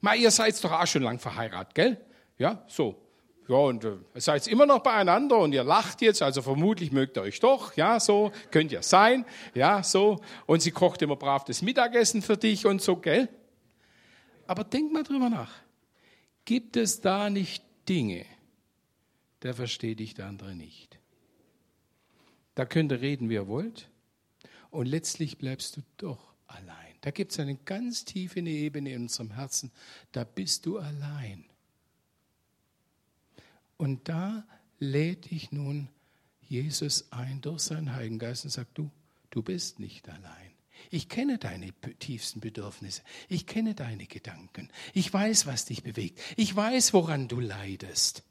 Mal, 0.00 0.16
ihr 0.16 0.30
seid 0.30 0.62
doch 0.62 0.72
auch 0.72 0.86
schon 0.86 1.02
lang 1.02 1.18
verheiratet, 1.18 1.74
gell? 1.74 2.00
Ja, 2.38 2.64
so. 2.66 3.00
Ja, 3.48 3.56
und 3.56 3.84
äh, 3.84 3.96
seid 4.14 4.46
immer 4.46 4.64
noch 4.64 4.80
beieinander 4.80 5.38
und 5.38 5.52
ihr 5.52 5.64
lacht 5.64 6.00
jetzt, 6.00 6.22
also 6.22 6.40
vermutlich 6.40 6.92
mögt 6.92 7.18
ihr 7.18 7.22
euch 7.22 7.40
doch, 7.40 7.76
ja, 7.76 8.00
so, 8.00 8.32
könnt 8.50 8.72
ihr 8.72 8.82
sein, 8.82 9.26
ja, 9.54 9.82
so. 9.82 10.20
Und 10.46 10.62
sie 10.62 10.70
kocht 10.70 11.02
immer 11.02 11.16
brav 11.16 11.44
das 11.44 11.60
Mittagessen 11.60 12.22
für 12.22 12.38
dich 12.38 12.64
und 12.64 12.80
so, 12.80 12.96
gell? 12.96 13.28
Aber 14.46 14.64
denk 14.64 14.92
mal 14.92 15.02
drüber 15.02 15.28
nach. 15.28 15.52
Gibt 16.44 16.76
es 16.76 17.00
da 17.00 17.28
nicht 17.28 17.64
Dinge, 17.88 18.24
da 19.40 19.52
versteht 19.52 20.00
dich 20.00 20.14
der 20.14 20.26
andere 20.26 20.54
nicht? 20.54 20.93
Da 22.54 22.64
könnt 22.64 22.92
ihr 22.92 23.00
reden, 23.00 23.28
wie 23.28 23.34
ihr 23.34 23.48
wollt, 23.48 23.88
und 24.70 24.86
letztlich 24.86 25.38
bleibst 25.38 25.76
du 25.76 25.82
doch 25.96 26.34
allein. 26.46 26.94
Da 27.00 27.10
gibt 27.10 27.32
es 27.32 27.40
eine 27.40 27.56
ganz 27.56 28.04
tiefe 28.04 28.40
Ebene 28.40 28.92
in 28.92 29.02
unserem 29.02 29.32
Herzen, 29.32 29.70
da 30.12 30.24
bist 30.24 30.66
du 30.66 30.78
allein. 30.78 31.44
Und 33.76 34.08
da 34.08 34.46
lädt 34.78 35.30
dich 35.30 35.52
nun 35.52 35.88
Jesus 36.40 37.12
ein 37.12 37.40
durch 37.40 37.62
seinen 37.62 37.92
Heiligen 37.92 38.18
Geist 38.18 38.44
und 38.44 38.50
sagt, 38.50 38.78
du, 38.78 38.90
du 39.30 39.42
bist 39.42 39.80
nicht 39.80 40.08
allein. 40.08 40.52
Ich 40.90 41.08
kenne 41.08 41.38
deine 41.38 41.72
tiefsten 41.98 42.40
Bedürfnisse. 42.40 43.02
Ich 43.28 43.46
kenne 43.46 43.74
deine 43.74 44.06
Gedanken. 44.06 44.70
Ich 44.92 45.12
weiß, 45.12 45.46
was 45.46 45.64
dich 45.64 45.82
bewegt. 45.82 46.20
Ich 46.36 46.54
weiß, 46.54 46.92
woran 46.92 47.28
du 47.28 47.40
leidest. 47.40 48.22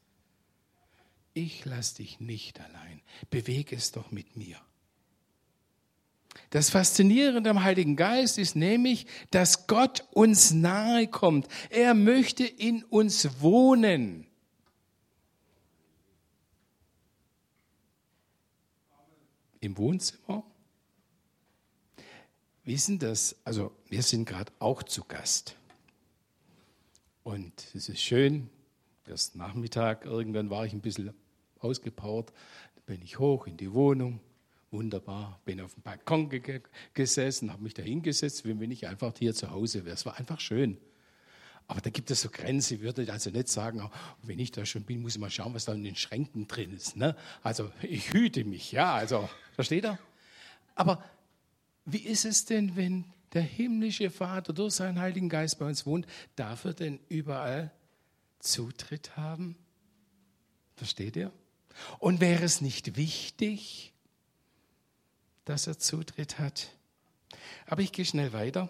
Ich 1.34 1.66
lass 1.66 1.96
dich 1.96 2.20
nicht 2.20 2.60
allein. 2.60 3.02
Bewege 3.30 3.76
es 3.76 3.92
doch 3.92 4.12
mit 4.12 4.36
mir. 4.36 4.58
Das 6.50 6.70
Faszinierende 6.70 7.50
am 7.50 7.64
Heiligen 7.64 7.96
Geist 7.96 8.38
ist 8.38 8.56
nämlich, 8.56 9.08
dass 9.32 9.68
Gott 9.68 10.08
uns 10.12 10.52
nahe 10.52 11.08
kommt. 11.08 11.48
Er 11.70 11.94
möchte 11.94 12.46
in 12.46 12.84
uns 12.84 13.42
wohnen. 13.42 14.28
im 19.64 19.78
Wohnzimmer, 19.78 20.44
wissen 22.66 23.00
das, 23.00 23.38
also 23.46 23.72
wir 23.88 24.04
sind 24.04 24.26
gerade 24.26 24.52
auch 24.60 24.84
zu 24.84 25.04
Gast. 25.06 25.56
Und 27.24 27.54
es 27.74 27.88
ist 27.88 28.02
schön, 28.02 28.50
erst 29.08 29.38
Nachmittag, 29.38 30.06
irgendwann 30.06 30.50
war 30.50 30.66
ich 30.66 30.74
ein 30.74 30.82
bisschen 30.82 31.14
ausgepowert, 31.64 32.34
bin 32.86 33.02
ich 33.02 33.20
hoch 33.20 33.48
in 33.48 33.58
die 33.58 33.74
Wohnung, 33.74 34.20
wunderbar, 34.72 35.40
bin 35.46 35.62
auf 35.62 35.74
dem 35.74 35.84
Balkon 35.84 36.30
ge 36.30 36.62
gesessen, 36.94 37.52
habe 37.52 37.64
mich 37.64 37.74
da 37.74 37.84
hingesetzt, 37.84 38.46
wie 38.46 38.60
wenn 38.60 38.72
ich 38.72 38.88
einfach 38.88 39.14
hier 39.18 39.34
zu 39.34 39.52
Hause 39.52 39.86
wäre. 39.86 39.94
Es 39.94 40.06
war 40.06 40.18
einfach 40.18 40.40
schön. 40.40 40.78
Aber 41.68 41.80
da 41.80 41.90
gibt 41.90 42.12
es 42.12 42.22
so 42.22 42.30
Grenzen, 42.30 42.76
ich 42.76 42.82
würde 42.82 43.12
also 43.12 43.30
nicht 43.30 43.48
sagen, 43.48 43.90
wenn 44.22 44.40
ich 44.40 44.52
da 44.52 44.66
schon 44.66 44.84
bin, 44.84 45.02
muss 45.02 45.16
ich 45.16 45.22
mal 45.22 45.30
schauen, 45.30 45.54
was 45.54 45.66
da 45.66 45.74
in 45.74 45.84
den 45.84 45.96
Schränken 45.96 46.48
drin 46.48 46.74
ist. 46.74 46.98
Ne? 46.98 47.16
Also 47.42 47.72
ich 47.82 48.12
hüte 48.12 48.44
mich, 48.44 48.72
ja, 48.74 48.94
also 48.94 49.30
versteht 49.54 49.86
ihr? 49.86 49.98
Aber 50.76 51.04
wie 51.86 52.00
ist 52.00 52.26
es 52.26 52.46
denn, 52.46 52.76
wenn 52.76 53.06
der 53.34 53.44
himmlische 53.44 54.10
Vater 54.10 54.54
durch 54.54 54.76
seinen 54.76 55.00
Heiligen 55.00 55.30
Geist 55.30 55.58
bei 55.60 55.66
uns 55.66 55.86
wohnt? 55.86 56.06
Darf 56.36 56.66
er 56.66 56.74
denn 56.74 57.00
überall 57.10 57.72
Zutritt 58.40 59.16
haben? 59.16 59.56
Versteht 60.76 61.16
ihr? 61.16 61.32
Und 62.00 62.22
wäre 62.22 62.44
es 62.44 62.62
nicht 62.62 62.96
wichtig, 62.96 63.94
dass 65.46 65.68
er 65.68 65.80
Zutritt 65.80 66.40
hat? 66.40 66.70
Aber 67.66 67.82
ich 67.82 67.92
gehe 67.92 68.06
schnell 68.06 68.34
weiter. 68.34 68.70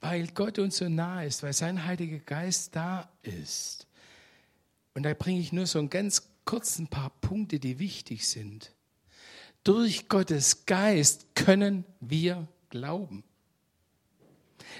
Weil 0.00 0.28
Gott 0.28 0.58
uns 0.58 0.76
so 0.76 0.88
nah 0.88 1.24
ist, 1.24 1.42
weil 1.42 1.52
sein 1.52 1.84
Heiliger 1.84 2.20
Geist 2.20 2.76
da 2.76 3.10
ist. 3.22 3.86
Und 4.94 5.02
da 5.02 5.14
bringe 5.14 5.40
ich 5.40 5.52
nur 5.52 5.66
so 5.66 5.78
einen 5.78 5.90
ganz 5.90 6.28
kurzen 6.44 6.86
paar 6.88 7.10
Punkte, 7.20 7.58
die 7.58 7.78
wichtig 7.78 8.26
sind. 8.28 8.72
Durch 9.64 10.08
Gottes 10.08 10.66
Geist 10.66 11.34
können 11.34 11.84
wir 12.00 12.48
glauben. 12.70 13.24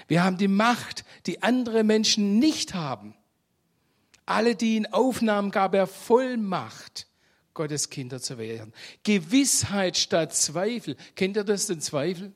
Wir 0.07 0.23
haben 0.23 0.37
die 0.37 0.47
Macht, 0.47 1.05
die 1.25 1.43
andere 1.43 1.83
Menschen 1.83 2.39
nicht 2.39 2.73
haben. 2.73 3.13
Alle, 4.29 4.55
die 4.55 4.75
ihn 4.75 4.85
aufnahmen, 4.85 5.49
gab 5.49 5.73
er 5.73 5.87
Vollmacht, 5.87 7.07
Gottes 7.55 7.89
Kinder 7.89 8.21
zu 8.21 8.37
werden. 8.37 8.73
Gewissheit 9.03 9.97
statt 9.97 10.35
Zweifel. 10.35 10.95
Kennt 11.15 11.35
ihr 11.35 11.43
das, 11.43 11.65
den 11.65 11.81
Zweifel? 11.81 12.31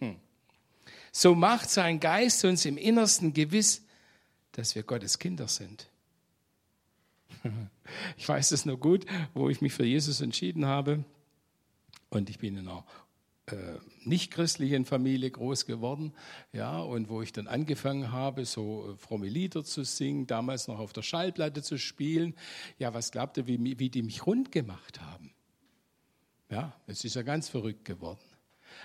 Hm. 0.00 0.16
So 1.12 1.34
macht 1.34 1.70
sein 1.70 1.98
Geist 1.98 2.44
uns 2.44 2.66
im 2.66 2.76
Innersten 2.76 3.32
gewiss, 3.32 3.86
dass 4.52 4.74
wir 4.74 4.82
Gottes 4.82 5.18
Kinder 5.18 5.48
sind. 5.48 5.88
Ich 8.16 8.26
weiß 8.26 8.52
es 8.52 8.64
nur 8.64 8.78
gut, 8.78 9.04
wo 9.34 9.50
ich 9.50 9.60
mich 9.60 9.74
für 9.74 9.84
Jesus 9.84 10.22
entschieden 10.22 10.64
habe. 10.64 11.04
Und 12.08 12.30
ich 12.30 12.38
bin 12.38 12.56
in 12.56 12.66
einer 12.66 12.82
äh, 13.46 13.56
nicht 14.04 14.30
christlichen 14.30 14.86
Familie 14.86 15.30
groß 15.30 15.66
geworden, 15.66 16.14
ja, 16.52 16.78
und 16.78 17.08
wo 17.08 17.20
ich 17.20 17.32
dann 17.32 17.46
angefangen 17.46 18.10
habe, 18.10 18.46
so 18.46 18.92
äh, 18.92 18.96
fromme 18.96 19.28
Lieder 19.28 19.64
zu 19.64 19.84
singen, 19.84 20.26
damals 20.26 20.66
noch 20.66 20.78
auf 20.78 20.92
der 20.92 21.02
Schallplatte 21.02 21.62
zu 21.62 21.76
spielen. 21.78 22.34
Ja, 22.78 22.94
was 22.94 23.12
glaubt 23.12 23.36
ihr, 23.36 23.46
wie, 23.46 23.78
wie 23.78 23.90
die 23.90 24.02
mich 24.02 24.26
rund 24.26 24.50
gemacht 24.50 25.00
haben? 25.02 25.34
Ja, 26.50 26.74
es 26.86 27.04
ist 27.04 27.16
ja 27.16 27.22
ganz 27.22 27.48
verrückt 27.48 27.84
geworden. 27.84 28.24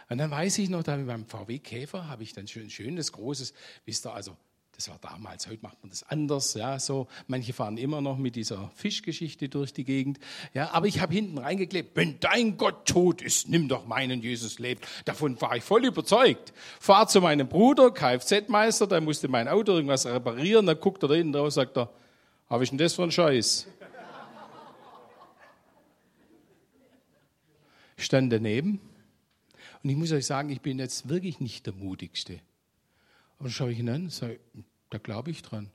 Und 0.09 0.17
dann 0.17 0.31
weiß 0.31 0.57
ich 0.57 0.69
noch, 0.69 0.83
da 0.83 0.97
mit 0.97 1.07
meinem 1.07 1.25
VW 1.25 1.59
Käfer 1.59 2.07
habe 2.07 2.23
ich 2.23 2.33
dann 2.33 2.47
schön 2.47 2.69
schönes, 2.69 3.11
großes, 3.11 3.53
wisst 3.85 4.05
ihr, 4.05 4.13
also 4.13 4.35
das 4.79 4.87
war 4.87 4.97
damals, 5.01 5.45
heute 5.47 5.61
macht 5.61 5.77
man 5.83 5.89
das 5.89 6.03
anders. 6.03 6.53
Ja, 6.53 6.79
so. 6.79 7.07
Manche 7.27 7.51
fahren 7.51 7.77
immer 7.77 7.99
noch 7.99 8.17
mit 8.17 8.37
dieser 8.37 8.71
Fischgeschichte 8.75 9.49
durch 9.49 9.73
die 9.73 9.83
Gegend. 9.83 10.19
Ja, 10.53 10.71
aber 10.71 10.87
ich 10.87 11.01
habe 11.01 11.13
hinten 11.13 11.37
reingeklebt, 11.37 11.97
wenn 11.97 12.17
dein 12.21 12.55
Gott 12.55 12.87
tot 12.87 13.21
ist, 13.21 13.49
nimm 13.49 13.67
doch 13.67 13.85
meinen, 13.85 14.21
Jesus 14.21 14.57
lebt. 14.57 14.87
Davon 15.03 15.39
war 15.41 15.57
ich 15.57 15.65
voll 15.65 15.83
überzeugt. 15.83 16.53
Fahr 16.79 17.09
zu 17.09 17.19
meinem 17.19 17.49
Bruder, 17.49 17.91
Kfz-Meister, 17.91 18.87
der 18.87 19.01
musste 19.01 19.27
mein 19.27 19.49
Auto 19.49 19.73
irgendwas 19.73 20.05
reparieren. 20.05 20.65
Dann 20.65 20.79
guckt 20.79 21.03
er 21.03 21.09
da 21.09 21.15
hinten 21.15 21.33
drauf 21.33 21.45
und 21.45 21.51
sagt 21.51 21.75
habe 21.75 22.63
ich 22.63 22.69
denn 22.69 22.79
das 22.79 22.93
für 22.93 23.03
einen 23.03 23.11
Scheiß? 23.11 23.67
Ich 27.97 28.05
stand 28.05 28.31
daneben 28.31 28.79
und 29.83 29.89
ich 29.89 29.97
muss 29.97 30.13
euch 30.13 30.25
sagen, 30.25 30.49
ich 30.51 30.61
bin 30.61 30.79
jetzt 30.79 31.09
wirklich 31.09 31.41
nicht 31.41 31.65
der 31.65 31.73
Mutigste. 31.73 32.39
Und 33.39 33.45
dann 33.45 33.51
schaue 33.51 33.71
ich 33.71 33.79
ihn 33.79 33.89
an 33.89 34.03
und 34.03 34.11
sage, 34.11 34.39
da 34.89 34.97
glaube 34.97 35.31
ich 35.31 35.41
dran. 35.41 35.69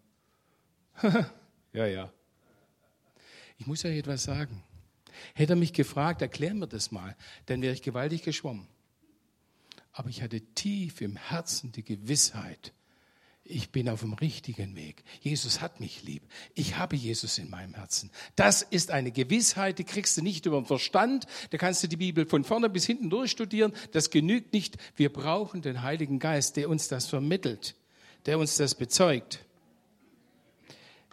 ja, 1.72 1.86
ja. 1.86 2.12
Ich 3.58 3.66
muss 3.66 3.84
euch 3.84 3.96
etwas 3.96 4.24
sagen. 4.24 4.62
Hätte 5.34 5.52
er 5.52 5.56
mich 5.56 5.72
gefragt, 5.72 6.22
erklär 6.22 6.54
mir 6.54 6.66
das 6.66 6.90
mal, 6.90 7.16
dann 7.46 7.62
wäre 7.62 7.72
ich 7.72 7.82
gewaltig 7.82 8.22
geschwommen. 8.22 8.66
Aber 9.92 10.08
ich 10.08 10.22
hatte 10.22 10.40
tief 10.40 11.00
im 11.00 11.16
Herzen 11.16 11.70
die 11.70 11.84
Gewissheit, 11.84 12.72
ich 13.46 13.70
bin 13.70 13.90
auf 13.90 14.00
dem 14.00 14.14
richtigen 14.14 14.74
Weg. 14.74 15.04
Jesus 15.20 15.60
hat 15.60 15.78
mich 15.78 16.02
lieb. 16.02 16.22
Ich 16.54 16.78
habe 16.78 16.96
Jesus 16.96 17.36
in 17.36 17.50
meinem 17.50 17.74
Herzen. 17.74 18.10
Das 18.36 18.62
ist 18.62 18.90
eine 18.90 19.12
Gewissheit, 19.12 19.78
die 19.78 19.84
kriegst 19.84 20.16
du 20.16 20.22
nicht 20.22 20.46
über 20.46 20.58
den 20.58 20.64
Verstand. 20.64 21.26
Da 21.50 21.58
kannst 21.58 21.82
du 21.82 21.86
die 21.86 21.98
Bibel 21.98 22.24
von 22.24 22.42
vorne 22.42 22.70
bis 22.70 22.86
hinten 22.86 23.10
durchstudieren. 23.10 23.74
Das 23.92 24.08
genügt 24.08 24.54
nicht. 24.54 24.78
Wir 24.96 25.12
brauchen 25.12 25.60
den 25.60 25.82
Heiligen 25.82 26.20
Geist, 26.20 26.56
der 26.56 26.70
uns 26.70 26.88
das 26.88 27.06
vermittelt 27.06 27.76
der 28.26 28.38
uns 28.38 28.56
das 28.56 28.74
bezeugt. 28.74 29.44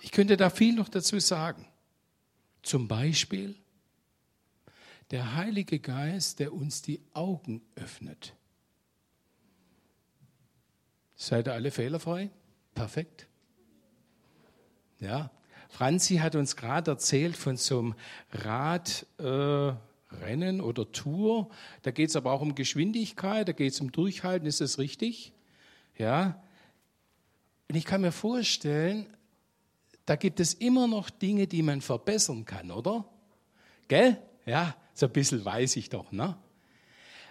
Ich 0.02 0.12
könnte 0.12 0.38
da 0.38 0.50
viel 0.50 0.74
noch 0.74 0.90
dazu 0.90 1.20
sagen. 1.20 1.68
Zum 2.64 2.88
Beispiel 2.88 3.56
der 5.12 5.36
Heilige 5.36 5.80
Geist, 5.80 6.40
der 6.40 6.54
uns 6.54 6.82
die 6.82 7.02
Augen 7.14 7.62
öffnet. 7.76 8.34
Seid 11.16 11.48
ihr 11.48 11.54
alle 11.54 11.70
fehlerfrei? 11.70 12.32
Perfekt. 12.74 13.28
Ja, 15.00 15.30
Franzi 15.70 16.18
hat 16.18 16.36
uns 16.36 16.56
gerade 16.56 16.92
erzählt 16.92 17.38
von 17.38 17.58
so 17.58 17.80
einem 17.80 17.96
Radrennen 18.32 19.80
äh, 20.60 20.64
oder 20.64 20.92
Tour. 20.92 21.50
Da 21.82 21.92
geht 21.92 22.10
es 22.10 22.16
aber 22.16 22.32
auch 22.32 22.42
um 22.42 22.56
Geschwindigkeit, 22.56 23.48
da 23.48 23.52
geht 23.52 23.74
es 23.74 23.82
um 23.82 23.92
Durchhalten, 23.92 24.48
ist 24.48 24.62
das 24.62 24.80
richtig? 24.80 25.34
Ja, 25.98 26.42
und 27.72 27.78
ich 27.78 27.86
kann 27.86 28.02
mir 28.02 28.12
vorstellen, 28.12 29.08
da 30.06 30.18
gibt 30.18 30.42
es 30.42 30.54
immer 30.54 30.88
noch 30.88 31.10
Dinge, 31.10 31.48
die 31.48 31.62
man 31.62 31.80
verbessern 31.80 32.44
kann, 32.44 32.70
oder? 32.70 33.06
Gell? 33.88 34.22
Ja, 34.46 34.76
so 34.94 35.06
ein 35.06 35.14
bisschen 35.14 35.46
weiß 35.46 35.78
ich 35.78 35.88
doch, 35.88 36.12
ne? 36.12 36.38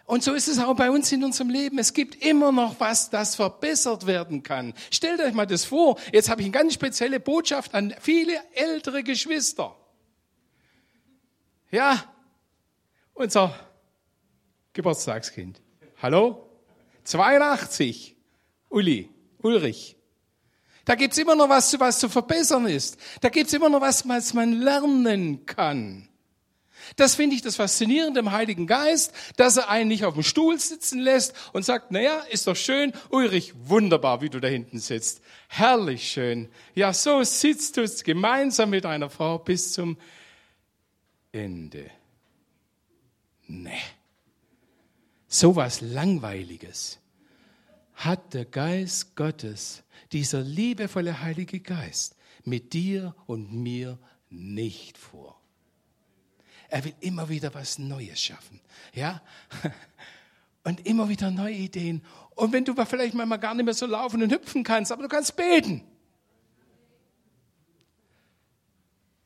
Und 0.07 0.23
so 0.25 0.33
ist 0.33 0.49
es 0.49 0.59
auch 0.59 0.75
bei 0.75 0.91
uns 0.91 1.13
in 1.13 1.25
unserem 1.25 1.51
Leben. 1.51 1.79
Es 1.79 1.93
gibt 1.93 2.25
immer 2.25 2.53
noch 2.53 2.81
was, 2.81 3.11
das 3.11 3.35
verbessert 3.35 4.07
werden 4.07 4.43
kann. 4.43 4.73
Stellt 4.91 5.21
euch 5.21 5.35
mal 5.35 5.47
das 5.47 5.67
vor. 5.67 5.99
Jetzt 6.11 6.31
habe 6.31 6.41
ich 6.41 6.47
eine 6.47 6.53
ganz 6.53 6.73
spezielle 6.73 7.21
Botschaft 7.21 7.75
an 7.75 7.95
viele 8.01 8.33
ältere 8.55 9.03
Geschwister. 9.03 9.77
Ja, 11.71 12.03
unser 13.13 13.55
Geburtstagskind. 14.73 15.61
Hallo? 16.01 16.49
82. 17.05 18.17
Uli, 18.71 19.11
Ulrich. 19.43 19.99
Da 20.91 20.97
gibt 20.97 21.13
es 21.13 21.19
immer 21.19 21.37
noch 21.37 21.49
was, 21.49 21.79
was 21.79 22.01
zu 22.01 22.09
verbessern 22.09 22.67
ist. 22.67 22.97
Da 23.21 23.29
gibt 23.29 23.47
es 23.47 23.55
immer 23.55 23.69
noch 23.69 23.81
was, 23.81 24.09
was 24.09 24.35
man 24.35 24.55
lernen 24.55 25.47
kann. 25.47 26.09
Das 26.97 27.15
finde 27.15 27.37
ich 27.37 27.43
das 27.43 27.55
Faszinierende 27.55 28.19
im 28.19 28.33
Heiligen 28.33 28.67
Geist, 28.67 29.13
dass 29.37 29.57
er 29.57 29.69
einen 29.69 29.87
nicht 29.87 30.05
auf 30.05 30.15
dem 30.15 30.25
Stuhl 30.25 30.59
sitzen 30.59 30.99
lässt 30.99 31.33
und 31.53 31.65
sagt, 31.65 31.93
naja, 31.93 32.19
ist 32.33 32.49
doch 32.49 32.57
schön, 32.57 32.93
Ulrich, 33.09 33.55
wunderbar, 33.57 34.21
wie 34.21 34.31
du 34.31 34.41
da 34.41 34.49
hinten 34.49 34.81
sitzt. 34.81 35.21
Herrlich 35.47 36.11
schön. 36.11 36.49
Ja, 36.75 36.93
so 36.93 37.23
sitzt 37.23 37.77
du 37.77 37.89
gemeinsam 38.03 38.71
mit 38.71 38.85
einer 38.85 39.11
Frau 39.11 39.39
bis 39.39 39.75
zum 39.75 39.97
Ende. 41.31 41.89
Nee. 43.47 43.79
So 45.29 45.55
was 45.55 45.83
Langweiliges 45.83 46.99
hat 47.95 48.35
der 48.35 48.45
Geist 48.45 49.15
Gottes 49.15 49.85
dieser 50.13 50.41
liebevolle 50.41 51.21
Heilige 51.21 51.61
Geist 51.61 52.17
mit 52.45 52.73
dir 52.73 53.15
und 53.27 53.53
mir 53.53 53.99
nicht 54.29 54.99
vor. 54.99 55.41
Er 56.69 56.85
will 56.85 56.95
immer 57.01 57.29
wieder 57.29 57.53
was 57.53 57.79
Neues 57.79 58.21
schaffen. 58.21 58.61
Ja? 58.95 59.21
Und 60.63 60.87
immer 60.87 61.09
wieder 61.09 61.31
neue 61.31 61.55
Ideen. 61.55 62.03
Und 62.37 62.53
wenn 62.53 62.65
du 62.65 62.75
vielleicht 62.85 63.15
manchmal 63.15 63.39
gar 63.39 63.55
nicht 63.55 63.65
mehr 63.65 63.75
so 63.75 63.87
laufen 63.87 64.23
und 64.23 64.31
hüpfen 64.31 64.63
kannst, 64.63 64.93
aber 64.93 65.03
du 65.03 65.09
kannst 65.09 65.35
beten. 65.35 65.83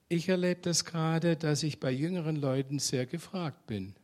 Ich 0.09 0.29
erlebe 0.29 0.61
das 0.61 0.85
gerade, 0.85 1.37
dass 1.37 1.64
ich 1.64 1.81
bei 1.81 1.90
jüngeren 1.90 2.37
Leuten 2.37 2.79
sehr 2.79 3.05
gefragt 3.05 3.66
bin. 3.66 3.94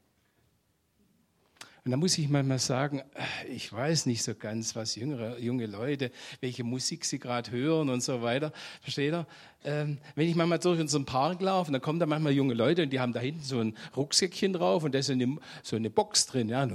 Und 1.84 1.90
da 1.92 1.96
muss 1.96 2.18
ich 2.18 2.28
manchmal 2.28 2.58
sagen, 2.58 3.02
ich 3.48 3.72
weiß 3.72 4.06
nicht 4.06 4.22
so 4.22 4.34
ganz, 4.34 4.76
was 4.76 4.96
jüngere, 4.96 5.38
junge 5.38 5.66
Leute, 5.66 6.10
welche 6.40 6.62
Musik 6.62 7.04
sie 7.04 7.18
gerade 7.18 7.50
hören 7.50 7.88
und 7.88 8.02
so 8.02 8.20
weiter. 8.22 8.52
Versteht 8.82 9.12
ihr? 9.12 9.26
Ähm, 9.64 9.98
wenn 10.14 10.28
ich 10.28 10.34
manchmal 10.34 10.58
durch 10.58 10.80
unseren 10.80 11.04
Park 11.04 11.40
laufe, 11.40 11.70
dann 11.72 11.80
kommen 11.80 11.98
da 11.98 12.06
manchmal 12.06 12.32
junge 12.32 12.54
Leute 12.54 12.82
und 12.82 12.90
die 12.90 13.00
haben 13.00 13.12
da 13.12 13.20
hinten 13.20 13.42
so 13.42 13.60
ein 13.60 13.76
Rucksäckchen 13.96 14.54
drauf 14.54 14.84
und 14.84 14.94
da 14.94 14.98
ist 14.98 15.10
eine, 15.10 15.36
so 15.62 15.76
eine 15.76 15.90
Box 15.90 16.26
drin. 16.26 16.48
Ja, 16.48 16.66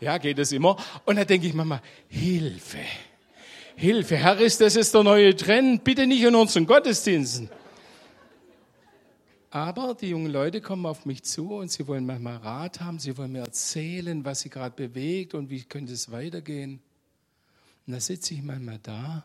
ja 0.00 0.18
geht 0.18 0.38
das 0.38 0.52
immer. 0.52 0.76
Und 1.04 1.16
da 1.16 1.24
denke 1.24 1.46
ich 1.46 1.54
manchmal, 1.54 1.80
Hilfe, 2.08 2.78
Hilfe, 3.76 4.16
Herr 4.16 4.38
ist, 4.38 4.60
das 4.60 4.76
ist 4.76 4.94
der 4.94 5.02
neue 5.02 5.34
Trend, 5.34 5.84
bitte 5.84 6.06
nicht 6.06 6.22
in 6.22 6.34
unseren 6.34 6.66
Gottesdiensten. 6.66 7.50
Aber 9.56 9.94
die 9.94 10.08
jungen 10.08 10.30
Leute 10.30 10.60
kommen 10.60 10.84
auf 10.84 11.06
mich 11.06 11.22
zu 11.22 11.54
und 11.54 11.72
sie 11.72 11.86
wollen 11.86 12.04
manchmal 12.04 12.36
Rat 12.36 12.82
haben, 12.82 12.98
sie 12.98 13.16
wollen 13.16 13.32
mir 13.32 13.38
erzählen, 13.38 14.22
was 14.22 14.40
sie 14.40 14.50
gerade 14.50 14.76
bewegt 14.76 15.32
und 15.32 15.48
wie 15.48 15.64
könnte 15.64 15.94
es 15.94 16.10
weitergehen. 16.10 16.82
Und 17.86 17.94
da 17.94 17.98
sitze 17.98 18.34
ich 18.34 18.42
manchmal 18.42 18.78
da 18.80 19.24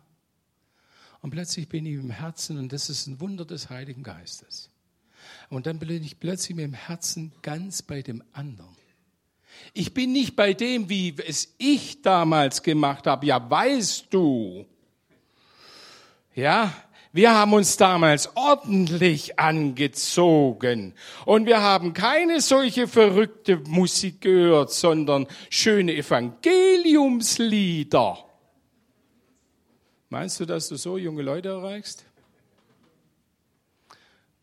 und 1.19 1.31
plötzlich 1.31 1.67
bin 1.67 1.85
ich 1.85 1.95
im 1.95 2.11
Herzen 2.11 2.57
und 2.57 2.71
das 2.71 2.89
ist 2.89 3.07
ein 3.07 3.19
Wunder 3.19 3.43
des 3.43 3.69
Heiligen 3.69 4.03
Geistes. 4.03 4.69
Und 5.49 5.65
dann 5.65 5.79
bin 5.79 6.01
ich 6.01 6.17
plötzlich 6.17 6.55
mit 6.55 6.63
dem 6.63 6.75
Herzen 6.75 7.33
ganz 7.41 7.81
bei 7.81 8.01
dem 8.01 8.23
anderen. 8.31 8.77
Ich 9.73 9.93
bin 9.93 10.13
nicht 10.13 10.37
bei 10.37 10.53
dem, 10.53 10.87
wie 10.87 11.13
es 11.27 11.55
ich 11.57 12.03
damals 12.03 12.63
gemacht 12.63 13.05
habe. 13.05 13.25
Ja, 13.25 13.49
weißt 13.49 14.07
du. 14.11 14.65
Ja, 16.33 16.73
wir 17.13 17.33
haben 17.33 17.53
uns 17.53 17.75
damals 17.75 18.29
ordentlich 18.35 19.37
angezogen 19.37 20.93
und 21.25 21.45
wir 21.45 21.61
haben 21.61 21.91
keine 21.93 22.39
solche 22.39 22.87
verrückte 22.87 23.57
Musik 23.57 24.21
gehört, 24.21 24.71
sondern 24.71 25.27
schöne 25.49 25.93
Evangeliumslieder. 25.93 28.17
Meinst 30.09 30.39
du, 30.39 30.45
dass 30.45 30.69
du 30.69 30.77
so 30.77 30.97
junge 30.97 31.21
Leute 31.21 31.49
erreichst? 31.49 32.05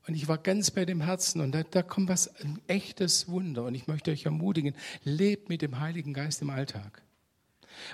Und 0.07 0.14
ich 0.14 0.28
war 0.28 0.38
ganz 0.38 0.70
bei 0.70 0.85
dem 0.87 1.02
Herzen 1.02 1.42
und 1.42 1.52
da, 1.52 1.62
da 1.62 1.83
kommt 1.83 2.09
was, 2.09 2.35
ein 2.40 2.62
echtes 2.66 3.28
Wunder. 3.28 3.64
Und 3.64 3.74
ich 3.74 3.87
möchte 3.87 4.11
euch 4.11 4.24
ermutigen, 4.24 4.74
lebt 5.04 5.50
mit 5.50 5.61
dem 5.61 5.81
Heiligen 5.81 6.14
Geist 6.14 6.40
im 6.40 6.48
Alltag 6.48 7.02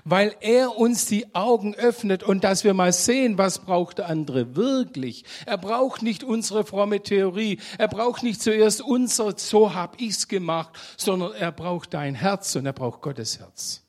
weil 0.04 0.34
er 0.40 0.76
uns 0.76 1.06
die 1.06 1.34
Augen 1.34 1.74
öffnet 1.74 2.22
und 2.22 2.44
dass 2.44 2.64
wir 2.64 2.74
mal 2.74 2.92
sehen, 2.92 3.38
was 3.38 3.60
braucht 3.60 3.98
der 3.98 4.08
andere 4.08 4.56
wirklich. 4.56 5.24
Er 5.46 5.58
braucht 5.58 6.02
nicht 6.02 6.24
unsere 6.24 6.64
fromme 6.64 7.02
Theorie, 7.02 7.58
er 7.78 7.88
braucht 7.88 8.22
nicht 8.22 8.42
zuerst 8.42 8.80
unser, 8.80 9.38
so 9.38 9.74
hab 9.74 10.00
ich's 10.00 10.28
gemacht, 10.28 10.78
sondern 10.96 11.32
er 11.32 11.52
braucht 11.52 11.94
dein 11.94 12.14
Herz 12.14 12.54
und 12.56 12.66
er 12.66 12.72
braucht 12.72 13.02
Gottes 13.02 13.38
Herz. 13.38 13.82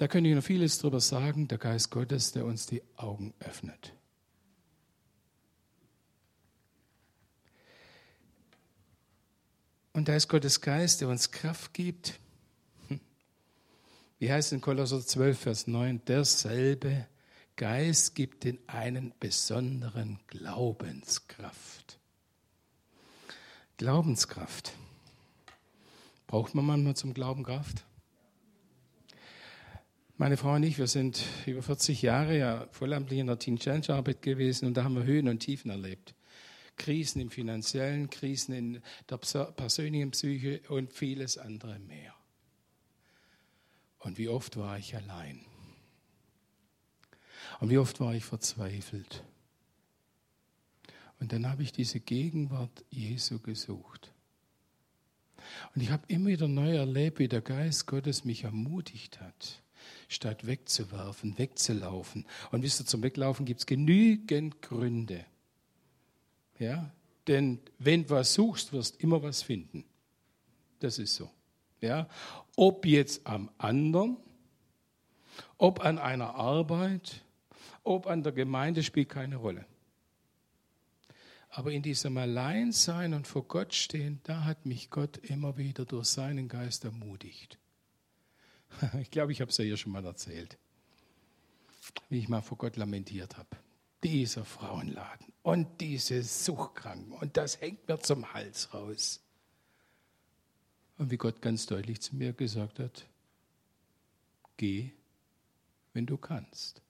Da 0.00 0.08
könnte 0.08 0.30
ich 0.30 0.36
noch 0.36 0.42
vieles 0.42 0.78
drüber 0.78 1.00
sagen, 1.00 1.46
der 1.46 1.58
Geist 1.58 1.90
Gottes, 1.90 2.32
der 2.32 2.46
uns 2.46 2.66
die 2.66 2.82
Augen 2.96 3.34
öffnet. 3.38 3.92
Und 9.92 10.08
da 10.08 10.14
ist 10.14 10.28
Gottes 10.28 10.60
Geist, 10.62 11.00
der 11.02 11.08
uns 11.08 11.30
Kraft 11.30 11.74
gibt, 11.74 12.18
wie 14.20 14.30
heißt 14.30 14.48
es 14.48 14.52
in 14.52 14.60
Kolosser 14.60 15.04
12, 15.04 15.38
Vers 15.38 15.66
9? 15.66 16.04
Derselbe 16.04 17.06
Geist 17.56 18.14
gibt 18.14 18.44
den 18.44 18.58
einen 18.68 19.12
besonderen 19.18 20.20
Glaubenskraft. 20.26 21.98
Glaubenskraft. 23.76 24.72
Braucht 26.26 26.54
man 26.54 26.66
manchmal 26.66 26.96
zum 26.96 27.12
Glauben 27.12 27.44
Kraft? 27.44 27.84
Meine 30.18 30.36
Frau 30.36 30.54
und 30.54 30.64
ich, 30.64 30.76
wir 30.76 30.86
sind 30.86 31.22
über 31.46 31.62
40 31.62 32.02
Jahre 32.02 32.36
ja 32.36 32.68
vollamtlich 32.72 33.20
in 33.20 33.26
der 33.26 33.38
Teen 33.38 33.58
Challenge 33.58 33.88
Arbeit 33.88 34.20
gewesen 34.20 34.66
und 34.66 34.74
da 34.74 34.84
haben 34.84 34.96
wir 34.96 35.04
Höhen 35.04 35.28
und 35.28 35.40
Tiefen 35.40 35.70
erlebt. 35.70 36.14
Krisen 36.76 37.22
im 37.22 37.30
finanziellen, 37.30 38.10
Krisen 38.10 38.54
in 38.54 38.82
der 39.08 39.16
persönlichen 39.16 40.10
Psyche 40.10 40.60
und 40.68 40.92
vieles 40.92 41.38
andere 41.38 41.78
mehr. 41.78 42.14
Und 44.00 44.18
wie 44.18 44.28
oft 44.28 44.56
war 44.56 44.78
ich 44.78 44.96
allein. 44.96 45.40
Und 47.60 47.70
wie 47.70 47.78
oft 47.78 48.00
war 48.00 48.14
ich 48.14 48.24
verzweifelt. 48.24 49.22
Und 51.20 51.32
dann 51.32 51.46
habe 51.46 51.62
ich 51.62 51.72
diese 51.72 52.00
Gegenwart 52.00 52.84
Jesu 52.90 53.38
gesucht. 53.38 54.12
Und 55.74 55.82
ich 55.82 55.90
habe 55.90 56.02
immer 56.08 56.28
wieder 56.28 56.48
neu 56.48 56.76
erlebt, 56.76 57.18
wie 57.18 57.28
der 57.28 57.42
Geist 57.42 57.86
Gottes 57.86 58.24
mich 58.24 58.44
ermutigt 58.44 59.20
hat, 59.20 59.62
statt 60.08 60.46
wegzuwerfen, 60.46 61.36
wegzulaufen. 61.38 62.26
Und 62.50 62.62
wisst 62.62 62.80
ihr, 62.80 62.86
zum 62.86 63.02
Weglaufen 63.02 63.44
gibt 63.44 63.60
es 63.60 63.66
genügend 63.66 64.62
Gründe. 64.62 65.26
Ja? 66.58 66.90
Denn 67.26 67.60
wenn 67.78 68.04
du 68.04 68.10
was 68.10 68.32
suchst, 68.32 68.72
wirst 68.72 68.94
du 68.94 68.98
immer 69.00 69.22
was 69.22 69.42
finden. 69.42 69.84
Das 70.78 70.98
ist 70.98 71.14
so. 71.14 71.30
Ja? 71.80 72.08
Ob 72.56 72.86
jetzt 72.86 73.26
am 73.26 73.50
anderen, 73.58 74.16
ob 75.58 75.80
an 75.80 75.98
einer 75.98 76.34
Arbeit, 76.34 77.24
ob 77.82 78.06
an 78.06 78.22
der 78.22 78.32
Gemeinde, 78.32 78.82
spielt 78.82 79.08
keine 79.08 79.36
Rolle. 79.36 79.66
Aber 81.50 81.72
in 81.72 81.82
diesem 81.82 82.16
Alleinsein 82.16 83.12
und 83.12 83.26
vor 83.26 83.42
Gott 83.42 83.74
stehen, 83.74 84.20
da 84.22 84.44
hat 84.44 84.66
mich 84.66 84.88
Gott 84.88 85.16
immer 85.18 85.56
wieder 85.56 85.84
durch 85.84 86.06
seinen 86.06 86.48
Geist 86.48 86.84
ermutigt. 86.84 87.58
Ich 89.00 89.10
glaube, 89.10 89.32
ich 89.32 89.40
habe 89.40 89.50
es 89.50 89.58
ja 89.58 89.64
hier 89.64 89.76
schon 89.76 89.90
mal 89.90 90.04
erzählt, 90.04 90.56
wie 92.08 92.20
ich 92.20 92.28
mal 92.28 92.40
vor 92.40 92.56
Gott 92.56 92.76
lamentiert 92.76 93.36
habe. 93.36 93.56
Dieser 94.04 94.44
Frauenladen 94.44 95.26
und 95.42 95.80
diese 95.80 96.22
Suchtkranken 96.22 97.12
und 97.12 97.36
das 97.36 97.60
hängt 97.60 97.88
mir 97.88 97.98
zum 97.98 98.32
Hals 98.32 98.72
raus. 98.72 99.20
Und 101.00 101.10
wie 101.10 101.16
Gott 101.16 101.40
ganz 101.40 101.64
deutlich 101.64 102.02
zu 102.02 102.14
mir 102.14 102.34
gesagt 102.34 102.78
hat, 102.78 103.06
geh, 104.58 104.90
wenn 105.94 106.04
du 106.04 106.18
kannst. 106.18 106.82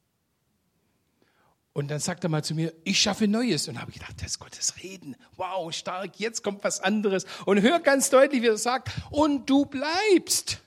Und 1.72 1.92
dann 1.92 2.00
sagt 2.00 2.24
er 2.24 2.28
mal 2.28 2.42
zu 2.42 2.56
mir, 2.56 2.72
ich 2.82 3.00
schaffe 3.00 3.28
Neues. 3.28 3.68
Und 3.68 3.80
habe 3.80 3.92
ich 3.92 4.00
gedacht, 4.00 4.16
das 4.16 4.32
ist 4.32 4.38
Gottes 4.40 4.82
Reden. 4.82 5.14
Wow, 5.36 5.72
stark, 5.72 6.18
jetzt 6.18 6.42
kommt 6.42 6.64
was 6.64 6.80
anderes. 6.80 7.24
Und 7.46 7.62
hör 7.62 7.78
ganz 7.78 8.10
deutlich, 8.10 8.42
wie 8.42 8.48
er 8.48 8.56
sagt, 8.56 8.90
und 9.12 9.48
du 9.48 9.64
bleibst. 9.66 10.60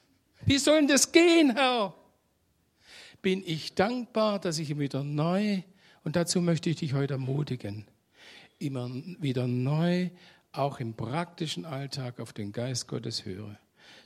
Wie 0.46 0.58
soll 0.58 0.78
denn 0.78 0.88
das 0.88 1.12
gehen, 1.12 1.54
Herr? 1.54 1.94
Bin 3.22 3.44
ich 3.46 3.76
dankbar, 3.76 4.40
dass 4.40 4.58
ich 4.58 4.80
wieder 4.80 5.04
neu, 5.04 5.64
und 6.06 6.16
dazu 6.16 6.40
möchte 6.40 6.70
ich 6.70 6.78
dich 6.78 6.94
heute 6.94 7.16
ermutigen, 7.16 7.86
immer 8.60 8.90
wieder 9.20 9.48
neu 9.48 10.12
auch 10.54 10.80
im 10.80 10.94
praktischen 10.94 11.66
Alltag 11.66 12.20
auf 12.20 12.32
den 12.32 12.52
Geist 12.52 12.88
Gottes 12.88 13.26
höre. 13.26 13.60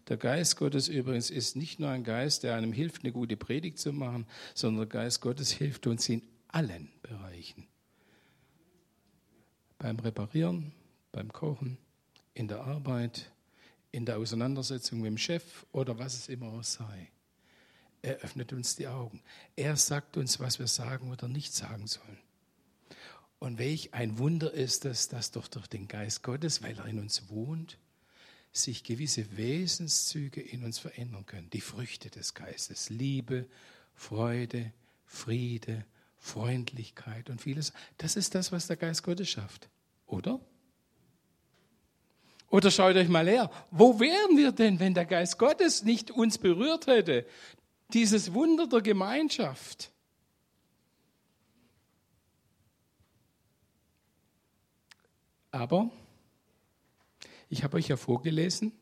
Der 0.08 0.18
Geist 0.18 0.56
Gottes 0.56 0.88
übrigens 0.88 1.30
ist 1.30 1.56
nicht 1.56 1.80
nur 1.80 1.90
ein 1.90 2.04
Geist, 2.04 2.44
der 2.44 2.56
einem 2.56 2.72
hilft, 2.72 3.04
eine 3.04 3.12
gute 3.12 3.38
Predigt 3.38 3.78
zu 3.78 3.92
machen, 3.92 4.26
sondern 4.56 4.90
der 4.90 5.02
Geist 5.02 5.22
Gottes 5.22 5.52
hilft 5.52 5.86
uns 5.86 6.08
in 6.08 6.22
allen 6.48 6.90
Bereichen. 7.04 7.68
Beim 9.78 10.00
Reparieren, 10.00 10.72
beim 11.12 11.32
Kochen, 11.32 11.78
in 12.34 12.48
der 12.48 12.62
Arbeit, 12.62 13.32
in 13.92 14.06
der 14.06 14.18
Auseinandersetzung 14.18 15.00
mit 15.00 15.08
dem 15.08 15.18
Chef 15.18 15.66
oder 15.72 16.00
was 16.00 16.16
es 16.16 16.30
immer 16.30 16.48
auch 16.48 16.64
sei. 16.64 17.12
Er 18.02 18.18
öffnet 18.18 18.54
uns 18.54 18.76
die 18.76 18.88
Augen. 18.88 19.22
Er 19.56 19.76
sagt 19.76 20.18
uns, 20.18 20.40
was 20.40 20.60
wir 20.60 20.68
sagen 20.68 21.12
oder 21.12 21.28
nicht 21.28 21.54
sagen 21.54 21.88
sollen. 21.88 22.20
Und 23.40 23.60
welch 23.60 23.94
ein 23.94 24.18
Wunder 24.18 24.52
ist 24.52 24.86
es, 24.86 25.10
dass 25.10 25.32
doch 25.32 25.48
durch 25.48 25.68
den 25.68 25.88
Geist 25.88 26.24
Gottes, 26.24 26.64
weil 26.64 26.78
er 26.78 26.86
in 26.86 27.00
uns 27.00 27.30
wohnt, 27.30 27.78
sich 28.52 28.84
gewisse 28.84 29.38
Wesenszüge 29.38 30.42
in 30.42 30.64
uns 30.64 30.80
verändern 30.80 31.26
können. 31.26 31.50
Die 31.52 31.62
Früchte 31.62 32.10
des 32.10 32.34
Geistes, 32.34 32.90
Liebe, 32.90 33.46
Freude, 33.94 34.72
Friede, 35.06 35.86
Freundlichkeit 36.18 37.30
und 37.30 37.42
vieles. 37.42 37.74
Das 37.98 38.16
ist 38.16 38.34
das, 38.34 38.52
was 38.52 38.68
der 38.68 38.78
Geist 38.78 39.04
Gottes 39.04 39.30
schafft, 39.30 39.70
oder? 40.08 40.40
Oder 42.50 42.72
schaut 42.72 42.96
euch 42.96 43.10
mal 43.10 43.28
her, 43.28 43.52
wo 43.72 44.00
wären 44.00 44.38
wir 44.38 44.52
denn, 44.52 44.80
wenn 44.80 44.94
der 44.94 45.06
Geist 45.06 45.38
Gottes 45.38 45.84
nicht 45.84 46.12
uns 46.12 46.38
berührt 46.38 46.88
hätte? 46.88 47.26
Dieses 47.94 48.34
Wunder 48.34 48.68
der 48.68 48.82
Gemeinschaft. 48.82 49.92
Aber 55.58 55.90
ich 57.50 57.64
habe 57.64 57.78
euch 57.78 57.88
ja 57.88 57.98
vorgelesen, 57.98 58.74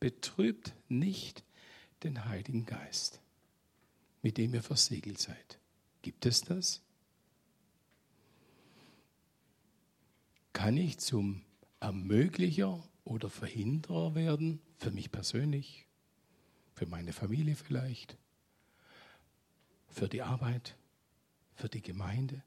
betrübt 0.00 0.74
nicht 0.88 1.44
den 2.02 2.24
Heiligen 2.24 2.66
Geist, 2.66 3.20
mit 4.20 4.36
dem 4.36 4.52
ihr 4.52 4.64
versiegelt 4.64 5.20
seid. 5.20 5.60
Gibt 6.02 6.26
es 6.26 6.40
das? 6.40 6.82
Kann 10.52 10.76
ich 10.76 10.98
zum 10.98 11.44
Ermöglicher 11.78 12.82
oder 13.04 13.30
Verhinderer 13.30 14.16
werden, 14.16 14.60
für 14.76 14.90
mich 14.90 15.12
persönlich, 15.12 15.86
für 16.74 16.86
meine 16.86 17.12
Familie 17.12 17.54
vielleicht, 17.54 18.18
für 19.88 20.08
die 20.08 20.22
Arbeit, 20.22 20.76
für 21.54 21.68
die 21.68 21.82
Gemeinde? 21.82 22.42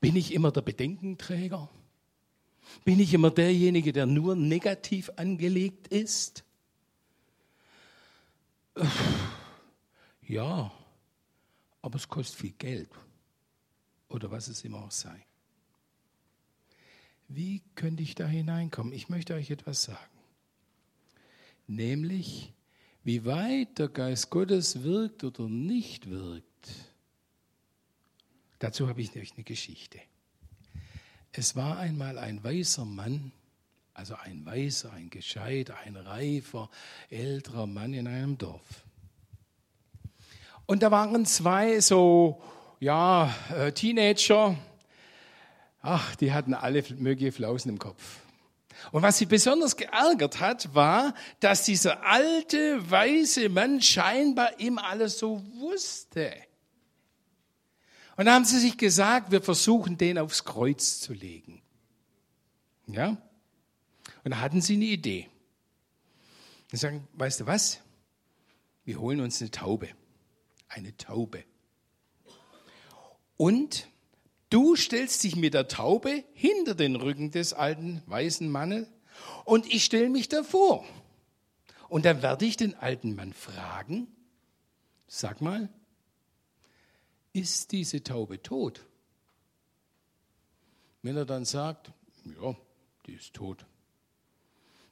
Bin 0.00 0.16
ich 0.16 0.32
immer 0.32 0.50
der 0.50 0.62
Bedenkenträger? 0.62 1.68
Bin 2.84 3.00
ich 3.00 3.12
immer 3.14 3.30
derjenige, 3.30 3.92
der 3.92 4.06
nur 4.06 4.34
negativ 4.34 5.10
angelegt 5.16 5.88
ist? 5.88 6.44
Ja, 10.22 10.72
aber 11.82 11.96
es 11.96 12.08
kostet 12.08 12.38
viel 12.38 12.52
Geld 12.52 12.90
oder 14.08 14.30
was 14.30 14.48
es 14.48 14.64
immer 14.64 14.78
auch 14.84 14.90
sei. 14.90 15.26
Wie 17.28 17.62
könnte 17.74 18.02
ich 18.02 18.14
da 18.14 18.26
hineinkommen? 18.26 18.92
Ich 18.92 19.08
möchte 19.08 19.34
euch 19.34 19.50
etwas 19.50 19.84
sagen. 19.84 19.98
Nämlich, 21.66 22.52
wie 23.04 23.24
weit 23.24 23.78
der 23.78 23.88
Geist 23.88 24.30
Gottes 24.30 24.82
wirkt 24.82 25.24
oder 25.24 25.48
nicht 25.48 26.10
wirkt. 26.10 26.70
Dazu 28.58 28.88
habe 28.88 29.00
ich 29.00 29.14
nämlich 29.14 29.32
eine 29.32 29.44
Geschichte. 29.44 30.00
Es 31.34 31.56
war 31.56 31.78
einmal 31.78 32.18
ein 32.18 32.44
weißer 32.44 32.84
Mann, 32.84 33.32
also 33.94 34.14
ein 34.22 34.44
weißer, 34.44 34.92
ein 34.92 35.08
gescheit, 35.08 35.70
ein 35.70 35.96
reifer, 35.96 36.68
älterer 37.08 37.66
Mann 37.66 37.94
in 37.94 38.06
einem 38.06 38.36
Dorf. 38.36 38.84
Und 40.66 40.82
da 40.82 40.90
waren 40.90 41.24
zwei 41.24 41.80
so, 41.80 42.42
ja, 42.80 43.34
äh, 43.56 43.72
Teenager, 43.72 44.56
ach, 45.80 46.14
die 46.16 46.34
hatten 46.34 46.52
alle 46.52 46.84
mögliche 46.98 47.32
Flausen 47.32 47.70
im 47.70 47.78
Kopf. 47.78 48.20
Und 48.90 49.00
was 49.00 49.16
sie 49.16 49.26
besonders 49.26 49.76
geärgert 49.76 50.38
hat, 50.38 50.74
war, 50.74 51.14
dass 51.40 51.64
dieser 51.64 52.04
alte, 52.04 52.90
weiße 52.90 53.48
Mann 53.48 53.80
scheinbar 53.80 54.60
ihm 54.60 54.76
alles 54.76 55.18
so 55.18 55.42
wusste. 55.54 56.34
Und 58.16 58.26
da 58.26 58.34
haben 58.34 58.44
sie 58.44 58.58
sich 58.58 58.76
gesagt, 58.76 59.30
wir 59.30 59.40
versuchen, 59.40 59.96
den 59.96 60.18
aufs 60.18 60.44
Kreuz 60.44 61.00
zu 61.00 61.12
legen. 61.12 61.62
Ja? 62.86 63.16
Und 64.24 64.32
da 64.32 64.40
hatten 64.40 64.60
sie 64.60 64.74
eine 64.74 64.84
Idee. 64.84 65.28
Sie 66.70 66.76
sagen, 66.76 67.06
weißt 67.14 67.40
du 67.40 67.46
was? 67.46 67.80
Wir 68.84 69.00
holen 69.00 69.20
uns 69.20 69.40
eine 69.40 69.50
Taube. 69.50 69.88
Eine 70.68 70.96
Taube. 70.96 71.44
Und 73.36 73.88
du 74.50 74.76
stellst 74.76 75.22
dich 75.24 75.36
mit 75.36 75.54
der 75.54 75.68
Taube 75.68 76.24
hinter 76.32 76.74
den 76.74 76.96
Rücken 76.96 77.30
des 77.30 77.52
alten 77.52 78.02
weißen 78.06 78.50
Mannes 78.50 78.86
und 79.44 79.66
ich 79.66 79.84
stelle 79.84 80.08
mich 80.10 80.28
davor. 80.28 80.84
Und 81.88 82.04
dann 82.04 82.22
werde 82.22 82.44
ich 82.46 82.56
den 82.56 82.74
alten 82.74 83.14
Mann 83.14 83.32
fragen, 83.32 84.08
sag 85.06 85.40
mal, 85.40 85.68
ist 87.32 87.72
diese 87.72 88.02
Taube 88.02 88.42
tot? 88.42 88.84
Wenn 91.02 91.16
er 91.16 91.24
dann 91.24 91.44
sagt, 91.44 91.92
ja, 92.24 92.54
die 93.06 93.14
ist 93.14 93.34
tot, 93.34 93.64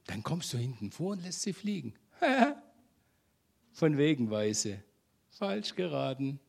dann 0.06 0.22
kommst 0.22 0.52
du 0.52 0.58
hinten 0.58 0.90
vor 0.90 1.12
und 1.12 1.22
lässt 1.22 1.42
sie 1.42 1.52
fliegen. 1.52 1.94
Von 3.72 3.96
wegen 3.96 4.30
Weise. 4.30 4.82
Falsch 5.30 5.76
geraten. 5.76 6.40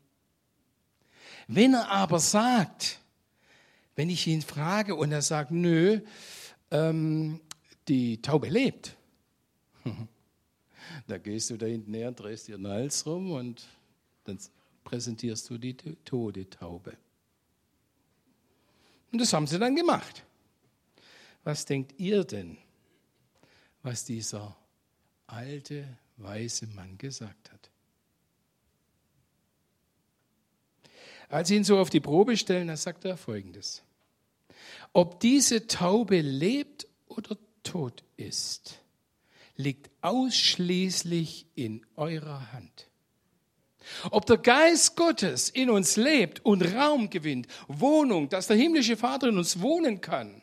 Wenn 1.47 1.75
er 1.75 1.89
aber 1.89 2.19
sagt, 2.19 2.99
wenn 3.95 4.09
ich 4.09 4.25
ihn 4.25 4.41
frage 4.41 4.95
und 4.95 5.11
er 5.11 5.21
sagt, 5.21 5.51
nö, 5.51 6.01
ähm, 6.71 7.39
die 7.87 8.21
Taube 8.21 8.49
lebt, 8.49 8.95
da 11.07 11.17
gehst 11.19 11.51
du 11.51 11.57
da 11.57 11.67
hinten 11.67 11.93
her, 11.93 12.11
drehst 12.11 12.47
dir 12.47 12.57
den 12.57 12.67
Hals 12.67 13.05
rum 13.05 13.31
und 13.31 13.67
dann 14.23 14.39
präsentierst 14.83 15.49
du 15.49 15.57
die 15.57 15.75
tote 15.75 16.49
Taube. 16.49 16.97
Und 19.11 19.19
das 19.19 19.33
haben 19.33 19.47
sie 19.47 19.59
dann 19.59 19.75
gemacht. 19.75 20.23
Was 21.43 21.65
denkt 21.65 21.93
ihr 21.97 22.23
denn, 22.23 22.57
was 23.83 24.05
dieser 24.05 24.55
alte, 25.27 25.87
weiße 26.17 26.67
Mann 26.67 26.97
gesagt 26.97 27.51
hat? 27.51 27.69
Als 31.29 31.47
sie 31.47 31.55
ihn 31.55 31.63
so 31.63 31.79
auf 31.79 31.89
die 31.89 31.99
Probe 31.99 32.35
stellen, 32.35 32.67
da 32.67 32.77
sagt 32.77 33.05
er 33.05 33.17
folgendes. 33.17 33.83
Ob 34.93 35.19
diese 35.19 35.67
Taube 35.67 36.19
lebt 36.19 36.87
oder 37.07 37.37
tot 37.63 38.03
ist, 38.17 38.81
liegt 39.55 39.89
ausschließlich 40.01 41.47
in 41.55 41.85
eurer 41.95 42.51
Hand. 42.51 42.90
Ob 44.09 44.25
der 44.25 44.37
Geist 44.37 44.95
Gottes 44.95 45.49
in 45.49 45.69
uns 45.69 45.95
lebt 45.95 46.43
und 46.45 46.61
Raum 46.75 47.09
gewinnt, 47.09 47.47
Wohnung, 47.67 48.29
dass 48.29 48.47
der 48.47 48.57
himmlische 48.57 48.97
Vater 48.97 49.27
in 49.27 49.37
uns 49.37 49.61
wohnen 49.61 50.01
kann, 50.01 50.41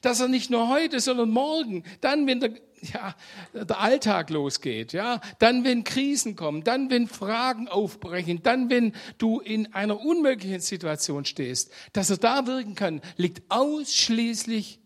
dass 0.00 0.20
er 0.20 0.28
nicht 0.28 0.50
nur 0.50 0.68
heute, 0.68 1.00
sondern 1.00 1.30
morgen, 1.30 1.84
dann, 2.00 2.26
wenn 2.26 2.40
der, 2.40 2.52
ja, 2.92 3.14
der 3.52 3.80
Alltag 3.80 4.30
losgeht, 4.30 4.92
ja, 4.92 5.20
dann, 5.38 5.64
wenn 5.64 5.84
Krisen 5.84 6.36
kommen, 6.36 6.64
dann, 6.64 6.90
wenn 6.90 7.08
Fragen 7.08 7.68
aufbrechen, 7.68 8.42
dann, 8.42 8.70
wenn 8.70 8.92
du 9.18 9.40
in 9.40 9.72
einer 9.72 10.00
unmöglichen 10.00 10.60
Situation 10.60 11.24
stehst, 11.24 11.72
dass 11.92 12.10
er 12.10 12.18
da 12.18 12.46
wirken 12.46 12.74
kann, 12.74 13.00
liegt 13.16 13.42
ausschließlich 13.50 14.80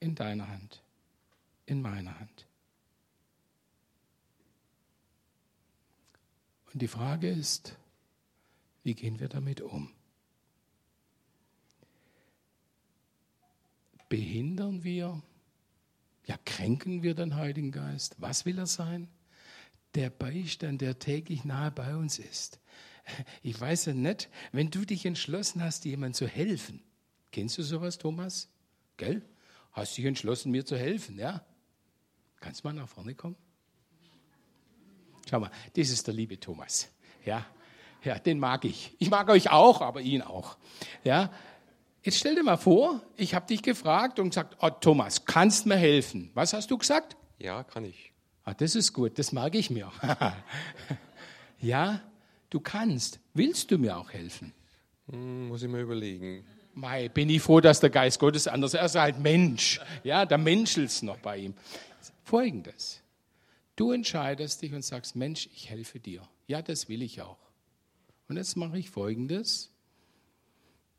in 0.00 0.14
deiner 0.14 0.48
Hand, 0.48 0.82
in 1.66 1.82
meiner 1.82 2.18
Hand. 2.18 2.37
Und 6.78 6.82
die 6.82 6.86
Frage 6.86 7.28
ist, 7.28 7.76
wie 8.84 8.94
gehen 8.94 9.18
wir 9.18 9.28
damit 9.28 9.60
um? 9.60 9.90
Behindern 14.08 14.84
wir, 14.84 15.20
ja 16.26 16.38
kränken 16.44 17.02
wir 17.02 17.16
den 17.16 17.34
Heiligen 17.34 17.72
Geist? 17.72 18.14
Was 18.20 18.46
will 18.46 18.60
er 18.60 18.66
sein? 18.66 19.08
Der 19.96 20.08
Beistand, 20.08 20.80
der 20.80 21.00
täglich 21.00 21.44
nahe 21.44 21.72
bei 21.72 21.96
uns 21.96 22.20
ist. 22.20 22.60
Ich 23.42 23.60
weiß 23.60 23.86
ja 23.86 23.94
nicht, 23.94 24.28
wenn 24.52 24.70
du 24.70 24.84
dich 24.84 25.04
entschlossen 25.04 25.60
hast, 25.60 25.84
jemandem 25.84 26.14
zu 26.14 26.28
helfen. 26.28 26.84
Kennst 27.32 27.58
du 27.58 27.64
sowas, 27.64 27.98
Thomas? 27.98 28.50
Gell? 28.98 29.28
Hast 29.72 29.98
dich 29.98 30.04
entschlossen, 30.04 30.52
mir 30.52 30.64
zu 30.64 30.78
helfen, 30.78 31.18
ja? 31.18 31.44
Kannst 32.38 32.62
du 32.62 32.68
mal 32.68 32.74
nach 32.74 32.88
vorne 32.88 33.16
kommen? 33.16 33.34
Schau 35.28 35.40
mal, 35.40 35.50
das 35.76 35.90
ist 35.90 36.06
der 36.06 36.14
liebe 36.14 36.40
Thomas. 36.40 36.88
Ja, 37.24 37.44
ja, 38.02 38.18
den 38.18 38.38
mag 38.38 38.64
ich. 38.64 38.94
Ich 38.98 39.10
mag 39.10 39.28
euch 39.28 39.50
auch, 39.50 39.82
aber 39.82 40.00
ihn 40.00 40.22
auch. 40.22 40.56
Ja, 41.04 41.30
jetzt 42.02 42.18
stell 42.18 42.34
dir 42.34 42.42
mal 42.42 42.56
vor, 42.56 43.02
ich 43.16 43.34
habe 43.34 43.46
dich 43.46 43.62
gefragt 43.62 44.18
und 44.18 44.30
gesagt, 44.30 44.56
oh, 44.60 44.70
Thomas, 44.70 45.24
kannst 45.24 45.66
mir 45.66 45.76
helfen? 45.76 46.30
Was 46.34 46.52
hast 46.52 46.70
du 46.70 46.78
gesagt? 46.78 47.16
Ja, 47.38 47.64
kann 47.64 47.84
ich. 47.84 48.12
Ah, 48.44 48.54
das 48.54 48.74
ist 48.74 48.92
gut, 48.92 49.18
das 49.18 49.32
mag 49.32 49.54
ich 49.54 49.68
mir. 49.68 49.92
ja, 51.60 52.00
du 52.48 52.60
kannst. 52.60 53.20
Willst 53.34 53.70
du 53.70 53.78
mir 53.78 53.98
auch 53.98 54.10
helfen? 54.10 54.54
Hm, 55.10 55.48
muss 55.48 55.62
ich 55.62 55.68
mir 55.68 55.80
überlegen. 55.80 56.46
Mei, 56.72 57.08
bin 57.08 57.28
ich 57.28 57.42
froh, 57.42 57.60
dass 57.60 57.80
der 57.80 57.90
Geist 57.90 58.18
Gottes 58.20 58.46
anders 58.46 58.72
ist. 58.72 58.80
Er 58.80 58.86
ist 58.86 58.94
halt 58.94 59.18
Mensch. 59.18 59.80
Ja, 60.04 60.24
da 60.24 60.38
menschelt's 60.38 61.02
noch 61.02 61.18
bei 61.18 61.38
ihm. 61.38 61.54
Folgendes. 62.22 63.02
Du 63.78 63.92
entscheidest 63.92 64.60
dich 64.60 64.74
und 64.74 64.84
sagst, 64.84 65.14
Mensch, 65.14 65.48
ich 65.54 65.70
helfe 65.70 66.00
dir. 66.00 66.28
Ja, 66.48 66.62
das 66.62 66.88
will 66.88 67.00
ich 67.00 67.22
auch. 67.22 67.38
Und 68.26 68.36
jetzt 68.36 68.56
mache 68.56 68.76
ich 68.76 68.90
Folgendes. 68.90 69.70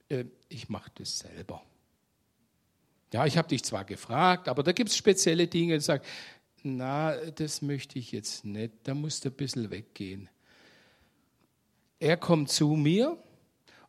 Äh, 0.07 0.23
ich 0.47 0.69
mache 0.69 0.89
das 0.95 1.19
selber. 1.19 1.61
Ja, 3.11 3.25
ich 3.25 3.37
habe 3.37 3.49
dich 3.49 3.65
zwar 3.65 3.83
gefragt, 3.83 4.47
aber 4.47 4.63
da 4.63 4.71
gibt 4.71 4.91
es 4.91 4.95
spezielle 4.95 5.45
Dinge, 5.45 5.73
die 5.73 5.83
sagen, 5.83 6.05
na, 6.63 7.17
das 7.31 7.61
möchte 7.61 7.99
ich 7.99 8.13
jetzt 8.13 8.45
nicht, 8.45 8.71
da 8.83 8.93
musst 8.93 9.25
du 9.25 9.29
ein 9.29 9.35
bisschen 9.35 9.69
weggehen. 9.69 10.29
Er 11.99 12.15
kommt 12.15 12.49
zu 12.49 12.69
mir 12.69 13.21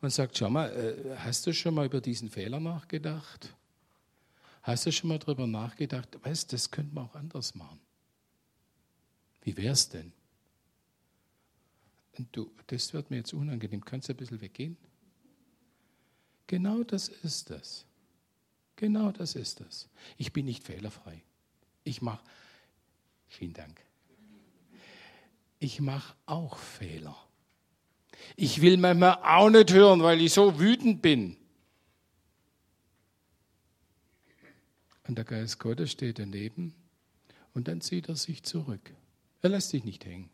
und 0.01 0.11
sagt, 0.11 0.37
schau 0.37 0.51
mal, 0.51 0.69
äh, 0.69 1.17
hast 1.19 1.47
du 1.47 1.55
schon 1.55 1.75
mal 1.75 1.87
über 1.87 2.01
diesen 2.01 2.29
Fehler 2.29 2.59
nachgedacht? 2.59 3.55
Hast 4.63 4.85
du 4.85 4.91
schon 4.91 5.11
mal 5.11 5.21
darüber 5.21 5.47
nachgedacht? 5.47 6.19
Weißt, 6.25 6.53
das 6.53 6.73
könnte 6.73 6.93
man 6.93 7.05
auch 7.05 7.15
anders 7.15 7.55
machen. 7.55 7.79
Wie 9.43 9.57
wär's 9.57 9.89
denn? 9.89 10.13
Und 12.19 12.29
du, 12.37 12.51
das 12.67 12.93
wird 12.93 13.11
mir 13.11 13.19
jetzt 13.19 13.33
unangenehm. 13.33 13.85
Kannst 13.85 14.09
du 14.09 14.13
ein 14.13 14.17
bisschen 14.17 14.41
weggehen? 14.41 14.77
Genau 16.47 16.83
das 16.83 17.09
ist 17.09 17.51
das. 17.51 17.87
Genau 18.77 19.13
das 19.13 19.37
ist 19.37 19.61
das. 19.61 19.89
Ich 20.17 20.33
bin 20.33 20.47
nicht 20.47 20.65
fehlerfrei. 20.65 21.23
Ich 21.85 22.03
mache, 22.03 22.25
vielen 23.29 23.53
Dank. 23.53 23.81
Ich 25.59 25.81
mache 25.81 26.15
auch 26.27 26.57
Fehler. 26.57 27.17
Ich 28.37 28.61
will 28.61 28.77
manchmal 28.77 29.19
auch 29.23 29.51
nicht 29.51 29.73
hören, 29.73 30.03
weil 30.03 30.21
ich 30.21 30.33
so 30.33 30.59
wütend 30.59 31.03
bin. 31.03 31.37
Und 35.07 35.17
der 35.17 35.25
Geist 35.25 35.59
Gottes 35.59 35.91
steht 35.91 36.19
daneben 36.19 36.75
und 37.53 37.69
dann 37.69 37.81
zieht 37.81 38.09
er 38.09 38.17
sich 38.17 38.43
zurück. 38.43 38.93
Er 39.43 39.51
lässt 39.51 39.73
dich 39.73 39.85
nicht 39.85 40.05
hängen, 40.05 40.31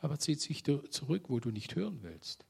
aber 0.00 0.18
zieht 0.18 0.40
sich 0.40 0.64
zurück, 0.64 1.24
wo 1.28 1.40
du 1.40 1.50
nicht 1.50 1.76
hören 1.76 2.00
willst. 2.02 2.44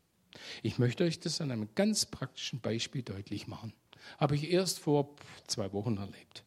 Ich 0.63 0.79
möchte 0.79 1.05
euch 1.05 1.21
das 1.21 1.41
an 1.41 1.51
einem 1.51 1.69
ganz 1.75 2.07
praktischen 2.07 2.61
Beispiel 2.61 3.03
deutlich 3.03 3.47
machen. 3.47 3.73
Habe 4.19 4.35
ich 4.35 4.51
erst 4.51 4.79
vor 4.79 5.15
zwei 5.47 5.73
Wochen 5.73 5.97
erlebt. 5.97 6.45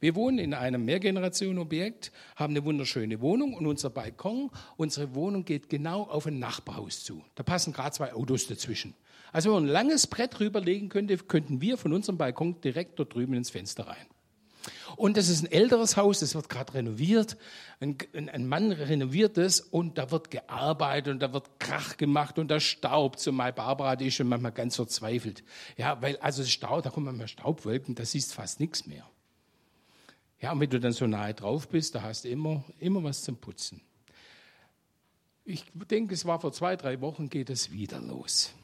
Wir 0.00 0.14
wohnen 0.14 0.38
in 0.38 0.54
einem 0.54 0.84
Mehrgenerationenobjekt, 0.84 2.10
haben 2.36 2.54
eine 2.54 2.64
wunderschöne 2.64 3.20
Wohnung 3.20 3.54
und 3.54 3.66
unser 3.66 3.90
Balkon, 3.90 4.50
unsere 4.76 5.14
Wohnung 5.14 5.44
geht 5.44 5.68
genau 5.68 6.02
auf 6.02 6.26
ein 6.26 6.38
Nachbarhaus 6.38 7.04
zu. 7.04 7.22
Da 7.36 7.42
passen 7.42 7.72
gerade 7.72 7.94
zwei 7.94 8.12
Autos 8.14 8.46
dazwischen. 8.46 8.94
Also 9.32 9.50
wenn 9.50 9.62
man 9.62 9.64
ein 9.66 9.72
langes 9.72 10.06
Brett 10.06 10.40
rüberlegen 10.40 10.88
könnte, 10.88 11.16
könnten 11.18 11.60
wir 11.60 11.76
von 11.76 11.92
unserem 11.92 12.18
Balkon 12.18 12.60
direkt 12.62 12.98
dort 12.98 13.14
drüben 13.14 13.34
ins 13.34 13.50
Fenster 13.50 13.86
rein. 13.86 14.06
Und 14.96 15.16
das 15.16 15.28
ist 15.28 15.42
ein 15.42 15.50
älteres 15.50 15.96
Haus, 15.96 16.20
das 16.20 16.34
wird 16.34 16.48
gerade 16.48 16.74
renoviert. 16.74 17.36
Ein, 17.80 17.96
ein, 18.12 18.46
Mann 18.46 18.72
renoviert 18.72 19.38
es 19.38 19.60
und 19.60 19.98
da 19.98 20.10
wird 20.10 20.30
gearbeitet 20.30 21.14
und 21.14 21.20
da 21.20 21.32
wird 21.32 21.58
Krach 21.58 21.96
gemacht 21.96 22.38
und 22.38 22.48
da 22.48 22.60
staubt. 22.60 23.20
So 23.20 23.32
mal 23.32 23.52
Barbara, 23.52 23.96
die 23.96 24.08
ist 24.08 24.14
schon 24.14 24.28
manchmal 24.28 24.52
ganz 24.52 24.76
verzweifelt. 24.76 25.42
Ja, 25.76 26.00
weil 26.02 26.16
also 26.18 26.42
es 26.42 26.50
Staub, 26.50 26.82
da 26.82 26.90
kommen 26.90 27.06
manchmal 27.06 27.28
Staubwolken, 27.28 27.94
da 27.94 28.04
siehst 28.04 28.34
fast 28.34 28.60
nichts 28.60 28.86
mehr. 28.86 29.08
Ja, 30.40 30.52
und 30.52 30.60
wenn 30.60 30.70
du 30.70 30.80
dann 30.80 30.92
so 30.92 31.06
nahe 31.06 31.34
drauf 31.34 31.68
bist, 31.68 31.94
da 31.94 32.02
hast 32.02 32.24
du 32.24 32.28
immer, 32.28 32.64
immer 32.78 33.02
was 33.04 33.22
zum 33.22 33.36
Putzen. 33.36 33.82
Ich 35.44 35.64
denke, 35.74 36.14
es 36.14 36.24
war 36.24 36.40
vor 36.40 36.52
zwei, 36.52 36.76
drei 36.76 37.00
Wochen, 37.00 37.28
geht 37.28 37.50
es 37.50 37.72
wieder 37.72 38.00
los. 38.00 38.54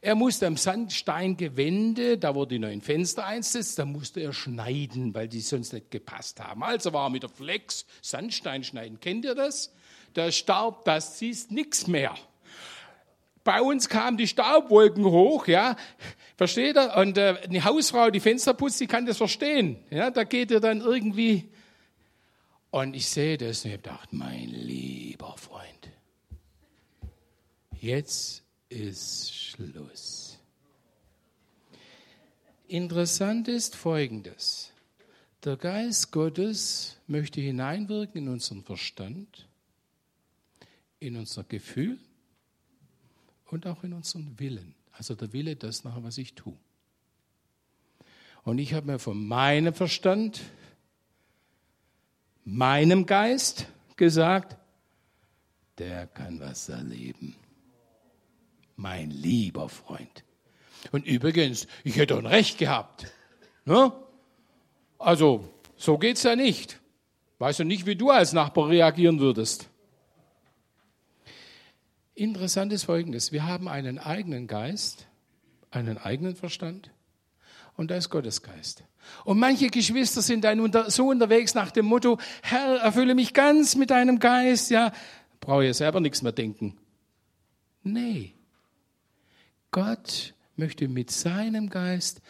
Er 0.00 0.14
musste 0.14 0.46
am 0.46 0.56
Sandsteingewände, 0.56 2.18
da 2.18 2.34
wo 2.34 2.44
die 2.44 2.58
neuen 2.58 2.80
Fenster 2.80 3.26
einsetzt, 3.26 3.78
da 3.78 3.84
musste 3.84 4.20
er 4.20 4.32
schneiden, 4.32 5.14
weil 5.14 5.28
die 5.28 5.40
sonst 5.40 5.72
nicht 5.72 5.90
gepasst 5.90 6.40
haben. 6.40 6.62
Also 6.62 6.92
war 6.92 7.06
er 7.06 7.10
mit 7.10 7.22
der 7.22 7.30
Flex 7.30 7.86
Sandstein 8.00 8.64
schneiden. 8.64 9.00
Kennt 9.00 9.24
ihr 9.24 9.34
das? 9.34 9.72
Der 10.16 10.32
Staub, 10.32 10.84
das 10.84 11.18
siehst 11.18 11.50
nichts 11.50 11.86
mehr. 11.86 12.14
Bei 13.44 13.62
uns 13.62 13.88
kamen 13.88 14.16
die 14.16 14.28
Staubwolken 14.28 15.04
hoch, 15.04 15.46
ja. 15.46 15.76
Versteht 16.36 16.76
ihr? 16.76 16.94
Und 16.96 17.16
äh, 17.16 17.36
eine 17.42 17.64
Hausfrau, 17.64 18.10
die 18.10 18.20
Fenster 18.20 18.54
putzt, 18.54 18.80
die 18.80 18.86
kann 18.86 19.06
das 19.06 19.16
verstehen. 19.16 19.78
Ja, 19.90 20.10
da 20.10 20.24
geht 20.24 20.50
ihr 20.50 20.60
dann 20.60 20.80
irgendwie. 20.80 21.48
Und 22.70 22.94
ich 22.94 23.08
sehe 23.08 23.38
das 23.38 23.64
und 23.64 23.70
ich 23.70 23.78
habe 23.78 23.82
gedacht, 23.82 24.12
mein 24.12 24.48
lieber 24.48 25.34
Freund, 25.38 25.88
jetzt 27.80 28.44
ist 28.68 29.32
Schluss. 29.32 30.38
Interessant 32.66 33.48
ist 33.48 33.74
Folgendes. 33.76 34.72
Der 35.44 35.56
Geist 35.56 36.12
Gottes 36.12 36.96
möchte 37.06 37.40
hineinwirken 37.40 38.24
in 38.24 38.28
unseren 38.28 38.62
Verstand, 38.62 39.48
in 41.00 41.16
unser 41.16 41.44
Gefühl 41.44 41.98
und 43.46 43.66
auch 43.66 43.84
in 43.84 43.92
unseren 43.94 44.38
Willen. 44.38 44.74
Also 44.92 45.14
der 45.14 45.32
Wille, 45.32 45.56
das 45.56 45.84
nachher, 45.84 46.02
was 46.02 46.18
ich 46.18 46.34
tue. 46.34 46.56
Und 48.42 48.58
ich 48.58 48.74
habe 48.74 48.86
mir 48.86 48.98
von 48.98 49.26
meinem 49.26 49.72
Verstand, 49.72 50.42
meinem 52.44 53.06
Geist 53.06 53.66
gesagt, 53.96 54.56
der 55.78 56.06
kann 56.08 56.40
was 56.40 56.68
erleben 56.68 57.36
mein 58.78 59.10
lieber 59.10 59.68
Freund. 59.68 60.24
Und 60.92 61.04
übrigens, 61.04 61.66
ich 61.84 61.96
hätte 61.96 62.16
ein 62.16 62.26
Recht 62.26 62.58
gehabt. 62.58 63.12
Ne? 63.64 63.92
Also, 64.98 65.48
so 65.76 65.98
geht's 65.98 66.22
ja 66.22 66.36
nicht. 66.36 66.80
Weißt 67.38 67.58
du 67.58 67.64
nicht, 67.64 67.86
wie 67.86 67.96
du 67.96 68.10
als 68.10 68.32
Nachbar 68.32 68.68
reagieren 68.68 69.18
würdest? 69.18 69.68
Interessant 72.14 72.72
ist 72.72 72.84
Folgendes. 72.84 73.32
Wir 73.32 73.46
haben 73.46 73.68
einen 73.68 73.98
eigenen 73.98 74.46
Geist, 74.46 75.06
einen 75.70 75.98
eigenen 75.98 76.36
Verstand 76.36 76.90
und 77.76 77.90
da 77.90 77.96
ist 77.96 78.10
Gottes 78.10 78.42
Geist. 78.42 78.84
Und 79.24 79.38
manche 79.38 79.68
Geschwister 79.68 80.22
sind 80.22 80.44
dann 80.44 80.72
so 80.88 81.08
unterwegs 81.08 81.54
nach 81.54 81.70
dem 81.70 81.86
Motto, 81.86 82.18
Herr, 82.42 82.76
erfülle 82.78 83.14
mich 83.14 83.34
ganz 83.34 83.74
mit 83.74 83.90
deinem 83.90 84.18
Geist, 84.18 84.70
ja, 84.70 84.92
brauche 85.40 85.66
ich 85.66 85.76
selber 85.76 86.00
nichts 86.00 86.22
mehr 86.22 86.32
denken. 86.32 86.76
Nee, 87.82 88.34
Gott 89.70 90.34
möchte 90.56 90.88
mit 90.88 91.10
seinem 91.10 91.68
Geist 91.70 92.20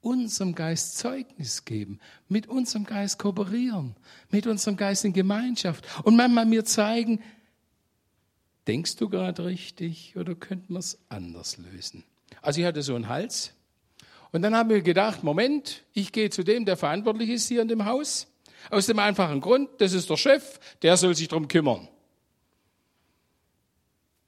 unserem 0.00 0.54
Geist 0.54 0.98
Zeugnis 0.98 1.64
geben, 1.64 1.98
mit 2.28 2.46
unserem 2.46 2.84
Geist 2.84 3.18
kooperieren, 3.18 3.96
mit 4.30 4.46
unserem 4.46 4.76
Geist 4.76 5.04
in 5.04 5.12
Gemeinschaft 5.12 5.84
und 6.04 6.16
manchmal 6.16 6.46
mir 6.46 6.64
zeigen, 6.64 7.20
denkst 8.68 8.96
du 8.96 9.08
gerade 9.08 9.44
richtig 9.44 10.16
oder 10.16 10.34
könnten 10.34 10.74
wir 10.74 10.78
es 10.78 10.98
anders 11.08 11.56
lösen? 11.58 12.04
Also 12.40 12.60
ich 12.60 12.66
hatte 12.66 12.82
so 12.82 12.94
einen 12.94 13.08
Hals 13.08 13.52
und 14.30 14.42
dann 14.42 14.54
haben 14.54 14.70
wir 14.70 14.80
gedacht, 14.80 15.24
Moment, 15.24 15.82
ich 15.92 16.12
gehe 16.12 16.30
zu 16.30 16.44
dem, 16.44 16.64
der 16.64 16.76
verantwortlich 16.76 17.30
ist 17.30 17.48
hier 17.48 17.62
in 17.62 17.68
dem 17.68 17.84
Haus, 17.84 18.28
aus 18.70 18.86
dem 18.86 18.98
einfachen 18.98 19.40
Grund, 19.40 19.68
das 19.78 19.92
ist 19.92 20.08
der 20.08 20.16
Chef, 20.16 20.60
der 20.82 20.96
soll 20.96 21.14
sich 21.16 21.28
darum 21.28 21.48
kümmern. 21.48 21.88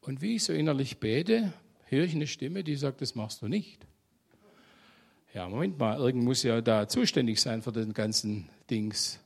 Und 0.00 0.22
wie 0.22 0.36
ich 0.36 0.44
so 0.44 0.52
innerlich 0.52 0.98
bete, 0.98 1.52
höre 1.90 2.04
ich 2.04 2.14
eine 2.14 2.26
Stimme, 2.26 2.64
die 2.64 2.76
sagt, 2.76 3.00
das 3.00 3.14
machst 3.14 3.42
du 3.42 3.48
nicht. 3.48 3.86
Ja, 5.34 5.48
Moment 5.48 5.78
mal, 5.78 5.98
irgend 5.98 6.24
muss 6.24 6.42
ja 6.42 6.60
da 6.60 6.88
zuständig 6.88 7.40
sein 7.40 7.62
für 7.62 7.72
den 7.72 7.92
ganzen 7.92 8.48
Dings. 8.70 9.20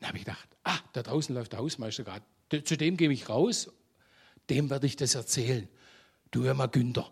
Dann 0.00 0.08
habe 0.08 0.18
ich 0.18 0.24
gedacht, 0.24 0.48
ah, 0.64 0.78
da 0.92 1.02
draußen 1.02 1.34
läuft 1.34 1.52
der 1.52 1.60
Hausmeister 1.60 2.04
gerade. 2.04 2.64
Zu 2.64 2.76
dem 2.76 2.96
gehe 2.96 3.10
ich 3.12 3.28
raus, 3.28 3.70
dem 4.48 4.70
werde 4.70 4.86
ich 4.86 4.96
das 4.96 5.14
erzählen. 5.14 5.68
Du 6.30 6.44
hör 6.44 6.54
mal, 6.54 6.66
Günther. 6.66 7.08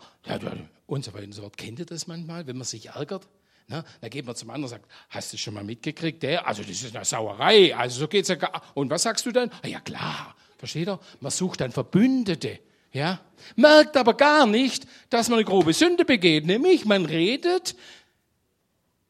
Und 0.86 1.04
so 1.04 1.12
weiter 1.12 1.24
und 1.24 1.32
so 1.32 1.42
fort. 1.42 1.56
Kennt 1.56 1.78
ihr 1.78 1.86
das 1.86 2.06
manchmal, 2.06 2.46
wenn 2.46 2.56
man 2.56 2.66
sich 2.66 2.86
ärgert? 2.86 3.28
Na, 3.68 3.84
dann 4.00 4.10
geht 4.10 4.24
man 4.24 4.34
zum 4.34 4.48
anderen 4.48 4.64
und 4.64 4.70
sagt, 4.70 4.90
hast 5.10 5.32
du 5.32 5.36
schon 5.36 5.54
mal 5.54 5.62
mitgekriegt? 5.62 6.22
Der? 6.22 6.46
Also 6.46 6.62
das 6.62 6.82
ist 6.82 6.96
eine 6.96 7.04
Sauerei. 7.04 7.76
Also 7.76 8.00
so 8.00 8.08
geht's 8.08 8.28
ja 8.28 8.36
gar. 8.36 8.62
Und 8.74 8.88
was 8.90 9.02
sagst 9.02 9.26
du 9.26 9.32
dann? 9.32 9.50
Ah, 9.62 9.68
ja 9.68 9.80
klar, 9.80 10.34
versteht 10.56 10.88
ihr? 10.88 10.98
Man 11.20 11.30
sucht 11.30 11.60
dann 11.60 11.70
Verbündete. 11.70 12.60
Ja? 12.92 13.20
Merkt 13.57 13.96
aber 13.96 14.14
gar 14.14 14.46
nicht, 14.46 14.87
dass 15.11 15.29
man 15.29 15.38
eine 15.38 15.44
grobe 15.44 15.72
Sünde 15.72 16.05
begeht, 16.05 16.46
nämlich 16.46 16.85
man 16.85 17.05
redet 17.05 17.77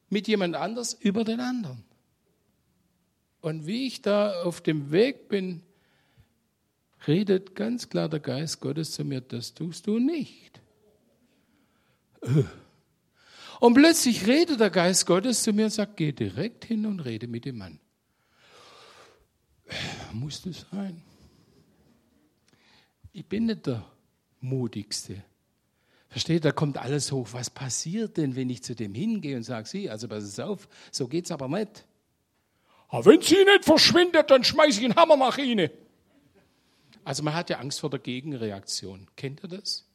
mit 0.09 0.27
jemand 0.27 0.55
anders 0.55 0.93
über 0.93 1.23
den 1.23 1.39
anderen. 1.39 1.83
Und 3.41 3.65
wie 3.65 3.87
ich 3.87 4.01
da 4.01 4.43
auf 4.43 4.61
dem 4.61 4.91
Weg 4.91 5.29
bin, 5.29 5.61
redet 7.07 7.55
ganz 7.55 7.89
klar 7.89 8.09
der 8.09 8.19
Geist 8.19 8.59
Gottes 8.59 8.91
zu 8.91 9.05
mir, 9.05 9.21
das 9.21 9.53
tust 9.53 9.87
du 9.87 9.99
nicht. 9.99 10.59
Und 13.59 13.73
plötzlich 13.73 14.27
redet 14.27 14.59
der 14.59 14.69
Geist 14.69 15.05
Gottes 15.05 15.43
zu 15.43 15.53
mir 15.53 15.65
und 15.65 15.71
sagt, 15.71 15.97
geh 15.97 16.11
direkt 16.11 16.65
hin 16.65 16.85
und 16.85 16.99
rede 17.01 17.27
mit 17.27 17.45
dem 17.45 17.57
Mann. 17.57 17.79
Muss 20.11 20.41
das 20.41 20.65
sein? 20.71 21.01
Ich 23.13 23.25
bin 23.25 23.45
nicht 23.45 23.65
der 23.67 23.85
Mutigste. 24.41 25.23
Versteht, 26.09 26.43
da 26.43 26.51
kommt 26.51 26.77
alles 26.77 27.11
hoch. 27.11 27.29
Was 27.31 27.49
passiert 27.49 28.17
denn, 28.17 28.35
wenn 28.35 28.49
ich 28.49 28.63
zu 28.63 28.75
dem 28.75 28.95
hingehe 28.95 29.37
und 29.37 29.43
sage, 29.43 29.67
Sie, 29.67 29.89
also 29.89 30.07
pass 30.07 30.39
auf, 30.39 30.67
so 30.91 31.07
geht's 31.07 31.31
aber 31.31 31.47
nicht. 31.47 31.85
Aber 32.87 33.05
wenn 33.05 33.21
sie 33.21 33.35
nicht 33.35 33.65
verschwindet, 33.65 34.31
dann 34.31 34.43
schmeiße 34.43 34.79
ich 34.79 34.85
einen 34.85 34.95
Hammer 34.95 35.15
nach 35.15 35.37
Ihnen. 35.37 35.69
Also 37.03 37.23
man 37.23 37.35
hat 37.35 37.49
ja 37.49 37.59
Angst 37.59 37.79
vor 37.79 37.89
der 37.89 37.99
Gegenreaktion. 37.99 39.07
Kennt 39.15 39.43
ihr 39.43 39.49
das? 39.49 39.85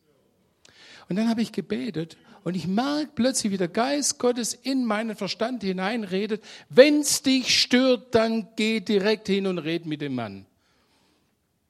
Und 1.08 1.16
dann 1.16 1.28
habe 1.28 1.42
ich 1.42 1.52
gebetet 1.52 2.16
und 2.44 2.54
ich 2.54 2.66
merke 2.66 3.10
plötzlich, 3.14 3.52
wie 3.52 3.56
der 3.56 3.68
Geist 3.68 4.18
Gottes 4.18 4.54
in 4.54 4.84
meinen 4.84 5.16
Verstand 5.16 5.62
hineinredet. 5.62 6.42
Wenn 6.68 7.00
es 7.00 7.22
dich 7.22 7.60
stört, 7.60 8.14
dann 8.14 8.48
geh 8.56 8.80
direkt 8.80 9.26
hin 9.26 9.46
und 9.46 9.58
red 9.58 9.86
mit 9.86 10.00
dem 10.00 10.14
Mann. 10.14 10.46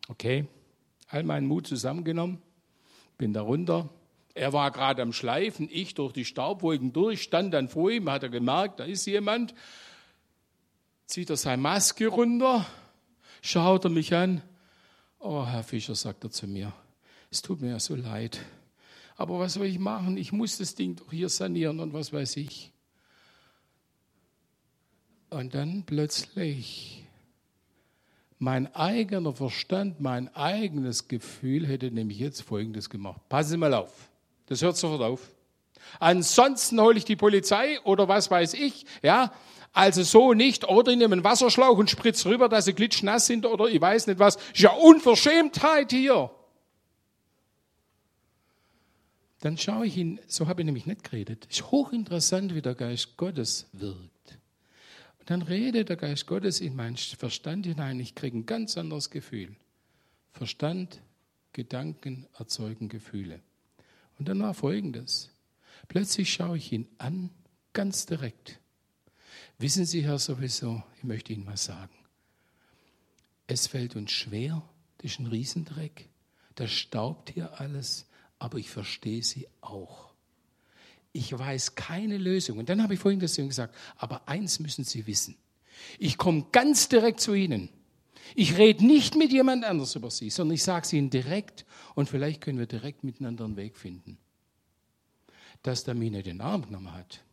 Okay? 0.09 0.47
All 1.15 1.23
meinen 1.23 1.47
Mut 1.47 1.69
zusammengenommen, 1.69 2.43
bin 3.19 3.33
da 3.33 3.41
runter. 3.41 3.89
Er 4.35 4.53
war 4.53 4.73
gerade 4.73 5.01
am 5.01 5.13
Schleifen, 5.13 5.69
ich 5.71 5.95
durch 5.95 6.13
die 6.13 6.25
Staubwolken 6.25 6.93
durch, 6.93 7.23
stand 7.23 7.55
dann 7.55 7.69
vor 7.69 7.89
ihm, 7.93 8.11
hat 8.11 8.25
er 8.25 8.31
gemerkt, 8.31 8.81
da 8.81 8.85
ist 8.85 9.07
jemand, 9.07 9.55
zieht 11.07 11.31
er 11.31 11.37
seine 11.37 11.63
Maske 11.63 12.09
runter, 12.09 12.67
schaut 13.43 13.85
er 13.85 13.91
mich 13.91 14.13
an. 14.13 14.43
Oh, 15.21 15.47
Herr 15.47 15.63
Fischer, 15.63 15.95
sagt 15.95 16.25
er 16.25 16.33
zu 16.33 16.49
mir, 16.49 16.73
es 17.31 17.43
tut 17.43 17.61
mir 17.61 17.71
ja 17.71 17.79
so 17.79 17.95
leid. 17.95 18.41
Aber 19.17 19.39
was 19.39 19.55
soll 19.55 19.67
ich 19.67 19.79
machen? 19.79 20.17
Ich 20.17 20.33
muss 20.33 20.59
das 20.59 20.75
Ding 20.75 20.97
doch 20.97 21.13
hier 21.13 21.29
sanieren 21.29 21.79
und 21.79 21.93
was 21.93 22.13
weiß 22.13 22.37
ich. 22.39 22.73
Und 25.31 25.55
dann 25.55 25.85
plötzlich 25.85 27.04
mein 28.39 28.75
eigener 28.75 29.33
Verstand, 29.33 30.01
mein 30.01 30.35
eigenes 30.35 31.09
Gefühl 31.09 31.67
hätte 31.67 31.91
nämlich 31.91 32.19
jetzt 32.19 32.43
Folgendes 32.43 32.91
gemacht. 32.91 33.21
Passen 33.29 33.51
Sie 33.51 33.57
mal 33.57 33.75
auf. 33.75 34.11
Das 34.47 34.61
hört 34.63 34.77
sofort 34.77 35.03
auf. 35.03 35.31
Ansonsten 36.01 36.81
hole 36.81 36.99
ich 36.99 37.05
die 37.05 37.17
Polizei 37.17 37.81
oder 37.83 38.09
was 38.09 38.31
weiß 38.31 38.55
ich, 38.55 38.87
ja. 39.03 39.33
Also 39.73 40.05
so 40.05 40.35
nicht. 40.35 40.69
Oder 40.69 40.93
ich 40.93 40.99
nehme 40.99 41.15
einen 41.15 41.25
Wasserschlauch 41.25 41.77
und 41.77 41.91
spritze 41.91 42.29
rüber, 42.29 42.49
dass 42.49 42.67
sie 42.67 42.75
glitschnass 42.75 43.27
sind 43.27 43.45
oder 43.45 43.67
ich 43.67 43.81
weiß 43.81 44.07
nicht 44.07 44.21
was. 44.21 44.37
Ist 44.37 44.61
ja 44.61 44.71
Unverschämtheit 44.73 45.91
hier. 45.91 46.31
Dann 49.41 49.59
schaue 49.59 49.87
ich 49.87 49.97
ihn, 49.97 50.21
so 50.27 50.47
habe 50.47 50.63
ich 50.63 50.67
nämlich 50.67 50.87
nicht 50.87 51.03
geredet. 51.05 51.47
Ist 51.51 51.71
hochinteressant, 51.71 52.55
wie 52.55 52.63
der 52.63 52.75
Geist 52.75 53.17
Gottes 53.17 53.69
wirkt. 53.73 54.14
Und 55.25 55.31
dann 55.31 55.41
redet 55.41 55.89
der 55.89 55.97
Geist 55.97 56.27
Gottes 56.27 56.61
in 56.61 56.77
meinen 56.77 56.99
Verstand 56.99 57.65
hinein. 57.65 57.99
Ich 57.99 58.15
kriege 58.15 58.37
ein 58.37 58.45
ganz 58.45 58.77
anderes 58.77 59.09
Gefühl. 59.09 59.57
Verstand, 60.33 61.01
Gedanken 61.55 62.27
erzeugen 62.39 62.91
Gefühle. 62.91 63.41
Und 64.19 64.29
dann 64.29 64.39
war 64.41 64.53
folgendes. 64.53 65.31
Plötzlich 65.89 66.31
schaue 66.31 66.59
ich 66.59 66.71
ihn 66.73 66.87
an, 66.99 67.31
ganz 67.73 68.05
direkt. 68.05 68.61
Wissen 69.57 69.87
Sie, 69.87 70.05
Herr, 70.05 70.19
sowieso, 70.19 70.83
ich 70.99 71.05
möchte 71.05 71.33
Ihnen 71.33 71.47
was 71.47 71.65
sagen. 71.65 71.95
Es 73.47 73.67
fällt 73.67 73.97
uns 73.97 74.13
schwer, 74.13 74.63
das 74.99 75.13
ist 75.13 75.21
ein 75.21 75.27
Riesendreck, 75.27 76.11
da 76.55 76.69
staubt 76.69 77.31
hier 77.31 77.59
alles, 77.59 78.05
aber 78.39 78.59
ich 78.59 78.69
verstehe 78.69 79.23
Sie 79.23 79.49
auch. 79.63 80.14
Ich 81.15 81.37
weiß 81.37 81.75
keine 81.75 82.19
Lösung. 82.19 82.59
Und 82.59 82.69
dann 82.69 82.83
habe 82.83 82.93
ich 82.93 83.01
vorhin 83.01 83.21
das 83.21 83.37
gesagt, 83.37 83.75
aber 83.97 84.29
eins 84.29 84.59
müssen 84.59 84.85
Sie 84.85 85.07
wissen. 85.07 85.39
Ich 85.99 86.19
komme 86.19 86.45
ganz 86.53 86.89
direkt 86.91 87.21
zu 87.21 87.33
Ihnen. 87.33 87.71
Ich 88.35 88.59
rede 88.59 88.85
nicht 88.85 89.17
mit 89.17 89.33
jemand 89.33 89.65
anders 89.65 89.95
über 89.95 90.11
Sie, 90.11 90.29
sondern 90.29 90.57
ich 90.57 90.63
sage 90.63 90.85
es 90.85 90.93
Ihnen 90.93 91.09
direkt 91.09 91.65
und 91.95 92.11
vielleicht 92.11 92.43
können 92.43 92.59
wir 92.59 92.67
direkt 92.67 93.05
miteinander 93.05 93.47
einen 93.47 93.57
Weg 93.57 93.79
finden 93.79 94.19
dass 95.65 95.83
der 95.83 95.95
mich 95.95 96.13
nicht 96.13 96.27
den 96.27 96.41
Arm 96.41 96.63
genommen 96.67 96.93
hat. 96.93 97.25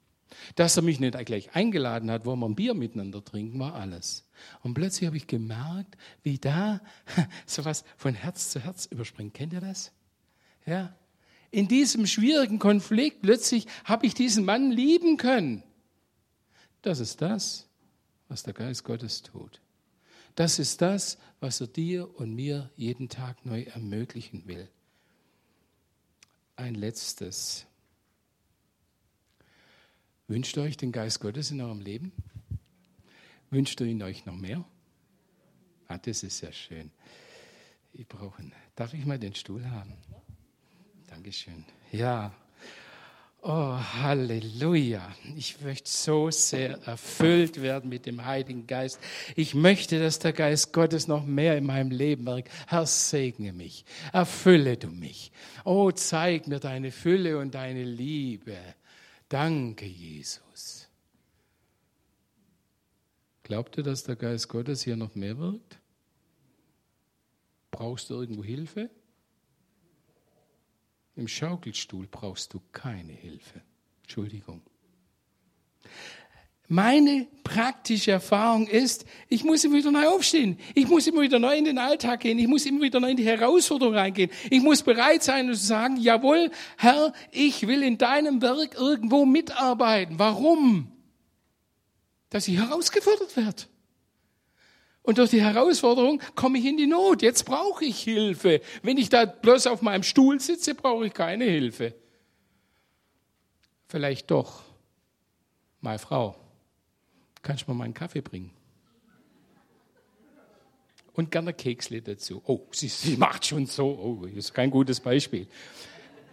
Dass 0.55 0.77
er 0.77 0.83
mich 0.83 0.99
nicht 0.99 1.17
gleich 1.25 1.53
eingeladen 1.53 2.09
hat, 2.09 2.25
wo 2.25 2.35
wir 2.35 2.47
ein 2.47 2.55
Bier 2.55 2.73
miteinander 2.73 3.23
trinken, 3.23 3.59
war 3.59 3.75
alles. 3.75 4.25
Und 4.61 4.73
plötzlich 4.73 5.05
habe 5.05 5.17
ich 5.17 5.27
gemerkt, 5.27 5.97
wie 6.23 6.39
da 6.39 6.79
sowas 7.45 7.83
von 7.97 8.15
Herz 8.15 8.49
zu 8.49 8.61
Herz 8.61 8.85
überspringt. 8.85 9.33
Kennt 9.33 9.53
ihr 9.53 9.59
das? 9.59 9.91
Ja. 10.65 10.95
In 11.51 11.67
diesem 11.67 12.07
schwierigen 12.07 12.59
Konflikt 12.59 13.21
plötzlich 13.21 13.67
habe 13.83 14.05
ich 14.05 14.13
diesen 14.13 14.45
Mann 14.45 14.71
lieben 14.71 15.17
können. 15.17 15.63
Das 16.81 16.99
ist 16.99 17.21
das, 17.21 17.67
was 18.29 18.43
der 18.43 18.53
Geist 18.53 18.85
Gottes 18.85 19.21
tut. 19.21 19.61
Das 20.35 20.59
ist 20.59 20.81
das, 20.81 21.17
was 21.41 21.59
er 21.59 21.67
dir 21.67 22.15
und 22.17 22.33
mir 22.33 22.71
jeden 22.77 23.09
Tag 23.09 23.45
neu 23.45 23.63
ermöglichen 23.63 24.47
will. 24.47 24.69
Ein 26.55 26.75
letztes. 26.75 27.65
Wünscht 30.27 30.55
ihr 30.55 30.63
euch 30.63 30.77
den 30.77 30.93
Geist 30.93 31.19
Gottes 31.19 31.51
in 31.51 31.59
eurem 31.59 31.81
Leben? 31.81 32.13
Wünscht 33.49 33.81
ihr 33.81 33.87
ihn 33.87 34.01
euch 34.01 34.25
noch 34.25 34.37
mehr? 34.37 34.63
Ah, 35.89 35.97
das 35.97 36.23
ist 36.23 36.37
sehr 36.37 36.53
schön. 36.53 36.89
Ich 37.91 38.07
brauche 38.07 38.41
Darf 38.75 38.93
ich 38.93 39.05
mal 39.05 39.19
den 39.19 39.35
Stuhl 39.35 39.69
haben? 39.69 39.97
Dankeschön. 41.11 41.65
Ja. 41.91 42.33
Oh, 43.41 43.77
Halleluja. 44.01 45.13
Ich 45.35 45.59
möchte 45.61 45.89
so 45.89 46.31
sehr 46.31 46.77
erfüllt 46.85 47.61
werden 47.61 47.89
mit 47.89 48.05
dem 48.05 48.23
Heiligen 48.23 48.65
Geist. 48.65 48.97
Ich 49.35 49.53
möchte, 49.53 49.99
dass 49.99 50.19
der 50.19 50.31
Geist 50.31 50.71
Gottes 50.71 51.07
noch 51.07 51.25
mehr 51.25 51.57
in 51.57 51.65
meinem 51.65 51.91
Leben 51.91 52.25
wirkt. 52.25 52.49
Herr, 52.67 52.85
segne 52.85 53.51
mich. 53.51 53.83
Erfülle 54.13 54.77
du 54.77 54.87
mich. 54.87 55.33
Oh, 55.65 55.91
zeig 55.91 56.47
mir 56.47 56.59
deine 56.59 56.91
Fülle 56.91 57.39
und 57.39 57.55
deine 57.55 57.83
Liebe. 57.83 58.55
Danke, 59.27 59.85
Jesus. 59.85 60.87
Glaubt 63.43 63.75
ihr, 63.77 63.83
dass 63.83 64.05
der 64.05 64.15
Geist 64.15 64.47
Gottes 64.47 64.83
hier 64.83 64.95
noch 64.95 65.13
mehr 65.15 65.37
wirkt? 65.37 65.77
Brauchst 67.69 68.09
du 68.09 68.13
irgendwo 68.13 68.45
Hilfe? 68.45 68.89
Im 71.15 71.27
Schaukelstuhl 71.27 72.07
brauchst 72.07 72.53
du 72.53 72.61
keine 72.71 73.13
Hilfe. 73.13 73.61
Entschuldigung. 74.03 74.61
Meine 76.67 77.27
praktische 77.43 78.11
Erfahrung 78.11 78.65
ist, 78.65 79.03
ich 79.27 79.43
muss 79.43 79.61
immer 79.65 79.75
wieder 79.75 79.91
neu 79.91 80.07
aufstehen. 80.07 80.57
Ich 80.73 80.87
muss 80.87 81.05
immer 81.05 81.19
wieder 81.19 81.37
neu 81.37 81.57
in 81.57 81.65
den 81.65 81.77
Alltag 81.77 82.21
gehen. 82.21 82.39
Ich 82.39 82.47
muss 82.47 82.65
immer 82.65 82.81
wieder 82.81 83.01
neu 83.01 83.11
in 83.11 83.17
die 83.17 83.25
Herausforderung 83.25 83.93
reingehen. 83.93 84.31
Ich 84.49 84.61
muss 84.61 84.81
bereit 84.81 85.21
sein 85.21 85.49
und 85.49 85.55
sagen, 85.55 85.97
jawohl, 85.97 86.49
Herr, 86.77 87.11
ich 87.31 87.67
will 87.67 87.83
in 87.83 87.97
deinem 87.97 88.41
Werk 88.41 88.75
irgendwo 88.75 89.25
mitarbeiten. 89.25 90.17
Warum? 90.17 90.89
Dass 92.29 92.47
ich 92.47 92.55
herausgefordert 92.55 93.35
werde. 93.35 93.63
Und 95.03 95.17
durch 95.17 95.31
die 95.31 95.41
Herausforderung 95.41 96.21
komme 96.35 96.59
ich 96.59 96.65
in 96.65 96.77
die 96.77 96.87
Not. 96.87 97.21
Jetzt 97.21 97.45
brauche 97.45 97.85
ich 97.85 98.01
Hilfe. 98.01 98.61
Wenn 98.83 98.97
ich 98.97 99.09
da 99.09 99.25
bloß 99.25 99.67
auf 99.67 99.81
meinem 99.81 100.03
Stuhl 100.03 100.39
sitze, 100.39 100.75
brauche 100.75 101.07
ich 101.07 101.13
keine 101.13 101.45
Hilfe. 101.45 101.95
Vielleicht 103.87 104.29
doch. 104.29 104.61
Meine 105.81 105.99
Frau 105.99 106.35
kannst 107.41 107.67
du 107.67 107.71
mir 107.71 107.77
mal 107.77 107.85
einen 107.85 107.93
Kaffee 107.93 108.21
bringen? 108.21 108.51
Und 111.13 111.29
gerne 111.31 111.53
Keksle 111.53 112.01
dazu. 112.01 112.41
Oh, 112.45 112.61
sie, 112.71 112.87
sie 112.87 113.17
macht 113.17 113.45
schon 113.45 113.65
so. 113.65 113.85
Oh, 113.87 114.25
ist 114.25 114.53
kein 114.53 114.71
gutes 114.71 114.99
Beispiel. 114.99 115.47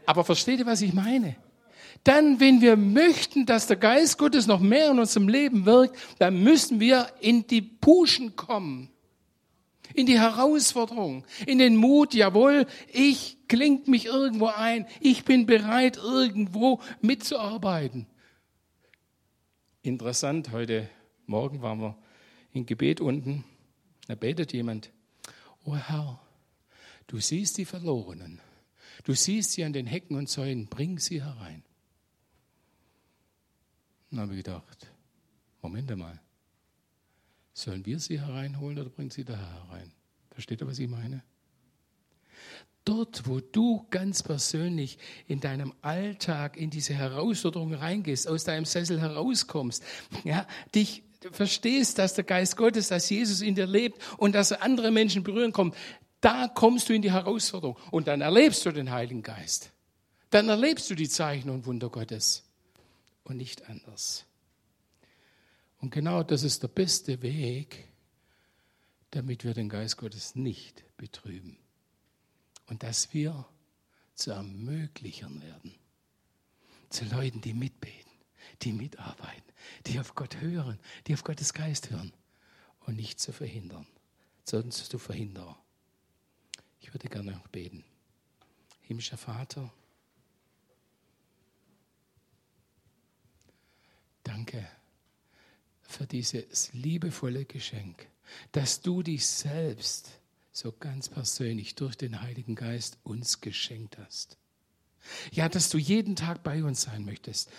Aber 0.07 0.25
versteht 0.25 0.61
ihr, 0.61 0.67
was 0.67 0.81
ich 0.83 0.93
meine? 0.93 1.37
Dann, 2.05 2.41
wenn 2.41 2.61
wir 2.61 2.77
möchten, 2.77 3.47
dass 3.47 3.67
der 3.67 3.77
Geist 3.77 4.19
Gottes 4.19 4.47
noch 4.47 4.61
mehr 4.61 4.91
in 4.91 4.99
unserem 4.99 5.29
Leben 5.29 5.67
wirkt, 5.67 5.97
dann 6.19 6.43
müssen 6.43 6.81
wir 6.81 7.09
in 7.21 7.47
die 7.47 7.63
Puschen 7.63 8.37
kommen. 8.37 8.91
In 9.95 10.07
die 10.07 10.19
Herausforderung, 10.19 11.25
in 11.47 11.59
den 11.59 11.77
Mut, 11.77 12.15
jawohl, 12.15 12.67
ich 12.93 13.39
klingt 13.49 13.89
mich 13.89 14.05
irgendwo 14.05 14.47
ein, 14.47 14.87
ich 15.01 15.25
bin 15.25 15.47
bereit, 15.47 15.97
irgendwo 15.97 16.81
mitzuarbeiten. 17.01 18.07
Interessant, 19.83 20.53
heute 20.53 20.89
Morgen 21.27 21.63
waren 21.63 21.81
wir 21.81 21.97
im 22.53 22.67
Gebet 22.67 23.01
unten. 23.01 23.45
Da 24.07 24.15
betet 24.15 24.53
jemand, 24.53 24.91
oh 25.65 25.77
Herr, 25.77 26.21
du 27.07 27.19
siehst 27.19 27.59
die 27.59 27.65
Verlorenen. 27.65 28.41
Du 29.05 29.15
siehst 29.15 29.53
sie 29.53 29.65
an 29.65 29.73
den 29.73 29.87
Hecken 29.87 30.17
und 30.17 30.29
Zäunen, 30.29 30.67
bring 30.67 30.99
sie 30.99 31.23
herein. 31.23 31.63
Dann 34.11 34.21
habe 34.21 34.37
gedacht, 34.37 34.87
Moment 35.63 35.91
einmal, 35.91 36.21
sollen 37.53 37.85
wir 37.85 37.99
sie 37.99 38.21
hereinholen 38.21 38.79
oder 38.79 38.91
bringt 38.91 39.13
sie 39.13 39.25
Herr 39.25 39.37
herein? 39.37 39.93
Versteht 40.31 40.61
ihr, 40.63 40.67
was 40.67 40.79
ich 40.79 40.89
meine? 40.89 41.23
dort, 42.89 43.29
wo 43.29 43.41
du 43.41 43.87
ganz 43.91 44.23
persönlich 44.23 44.99
in 45.27 45.41
deinem 45.41 45.75
Alltag 45.83 46.57
in 46.57 46.71
diese 46.71 46.95
Herausforderung 46.95 47.75
reingehst, 47.75 48.27
aus 48.27 48.45
deinem 48.45 48.65
Sessel 48.65 49.01
herauskommst, 49.01 49.85
ja, 50.25 50.47
dich 50.75 51.03
verstehst, 51.33 51.99
dass 51.99 52.15
der 52.15 52.25
Geist 52.25 52.57
Gottes, 52.57 52.89
dass 52.89 53.11
Jesus 53.11 53.43
in 53.43 53.55
dir 53.55 53.67
lebt 53.67 54.01
und 54.17 54.35
dass 54.35 54.53
er 54.53 54.63
andere 54.63 54.91
Menschen 54.91 55.23
berühren 55.23 55.53
kommt, 55.53 55.77
da 56.21 56.49
kommst 56.49 56.89
du 56.89 56.95
in 56.95 57.03
die 57.03 57.13
Herausforderung 57.13 57.77
und 57.91 58.09
dann 58.09 58.23
erlebst 58.23 58.65
du 58.65 58.73
den 58.73 58.91
Heiligen 58.91 59.23
Geist. 59.23 59.71
Dann 60.31 60.49
erlebst 60.49 60.89
du 60.91 60.95
die 60.95 61.09
Zeichen 61.09 61.51
und 61.51 61.67
Wunder 61.67 61.91
Gottes 61.91 62.48
und 63.29 63.37
nicht 63.37 63.69
anders. 63.69 64.25
Und 65.81 65.91
genau 65.91 66.23
das 66.23 66.43
ist 66.43 66.63
der 66.63 66.69
beste 66.69 67.23
Weg, 67.23 67.89
damit 69.11 69.45
wir 69.45 69.55
den 69.55 69.69
Geist 69.69 69.97
Gottes 69.97 70.35
nicht 70.35 70.85
betrüben 70.97 71.57
und 72.67 72.83
dass 72.83 73.15
wir 73.15 73.47
zu 74.15 74.33
Ermöglichern 74.33 75.41
werden. 75.43 75.75
Zu 76.91 77.05
Leuten, 77.05 77.41
die 77.41 77.55
mitbeten, 77.55 78.11
die 78.63 78.73
mitarbeiten, 78.73 79.53
die 79.87 80.01
auf 80.01 80.15
Gott 80.15 80.41
hören, 80.41 80.79
die 81.07 81.15
auf 81.15 81.23
Gottes 81.23 81.53
Geist 81.53 81.91
hören 81.91 82.13
und 82.81 82.97
nicht 82.97 83.21
zu 83.21 83.33
verhindern, 83.33 83.87
sondern 84.45 84.73
zu 84.73 84.99
verhindern. 84.99 85.55
Ich 86.81 86.93
würde 86.93 87.09
gerne 87.09 87.41
beten. 87.53 87.85
Himmlischer 88.83 89.19
Vater, 89.19 89.73
danke 94.39 94.65
für 95.83 96.07
dieses 96.07 96.73
liebevolle 96.73 97.45
Geschenk, 97.45 98.07
dass 98.53 98.83
du 98.83 99.03
dich 99.03 99.27
selbst 99.27 100.11
so 100.53 100.71
ganz 100.73 101.09
persönlich 101.09 101.75
durch 101.75 101.97
den 101.97 102.21
Heiligen 102.21 102.55
Geist 102.55 102.99
uns 103.03 103.41
geschenkt 103.41 103.99
hast. 103.99 104.37
Ja, 105.33 105.49
dass 105.49 105.71
du 105.71 105.79
jeden 105.79 106.15
Tag 106.15 106.43
bei 106.43 106.63
uns 106.63 106.83
sein 106.83 107.05
möchtest, 107.05 107.51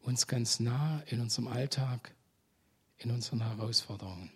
uns 0.00 0.26
ganz 0.26 0.58
nah 0.58 1.00
in 1.06 1.20
unserem 1.20 1.46
Alltag, 1.46 2.12
in 2.98 3.10
unseren 3.10 3.42
Herausforderungen. 3.42 4.30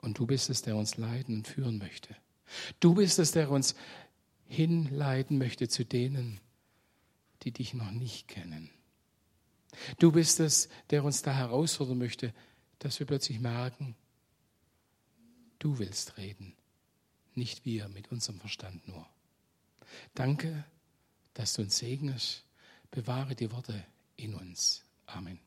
Und 0.00 0.18
du 0.18 0.26
bist 0.26 0.50
es, 0.50 0.62
der 0.62 0.76
uns 0.76 0.96
leiten 0.96 1.36
und 1.36 1.48
führen 1.48 1.78
möchte. 1.78 2.14
Du 2.80 2.94
bist 2.94 3.18
es, 3.18 3.32
der 3.32 3.50
uns 3.50 3.74
hinleiten 4.48 5.38
möchte 5.38 5.68
zu 5.68 5.84
denen, 5.84 6.40
die 7.42 7.52
dich 7.52 7.74
noch 7.74 7.90
nicht 7.90 8.28
kennen. 8.28 8.70
Du 9.98 10.12
bist 10.12 10.40
es, 10.40 10.68
der 10.90 11.04
uns 11.04 11.22
da 11.22 11.32
herausfordern 11.32 11.98
möchte, 11.98 12.34
dass 12.78 12.98
wir 12.98 13.06
plötzlich 13.06 13.40
merken, 13.40 13.94
du 15.58 15.78
willst 15.78 16.16
reden, 16.18 16.54
nicht 17.34 17.64
wir 17.64 17.88
mit 17.88 18.10
unserem 18.10 18.38
Verstand 18.40 18.86
nur. 18.88 19.06
Danke, 20.14 20.64
dass 21.34 21.54
du 21.54 21.62
uns 21.62 21.78
segnest. 21.78 22.44
Bewahre 22.90 23.34
die 23.34 23.50
Worte 23.50 23.84
in 24.16 24.34
uns. 24.34 24.84
Amen. 25.06 25.38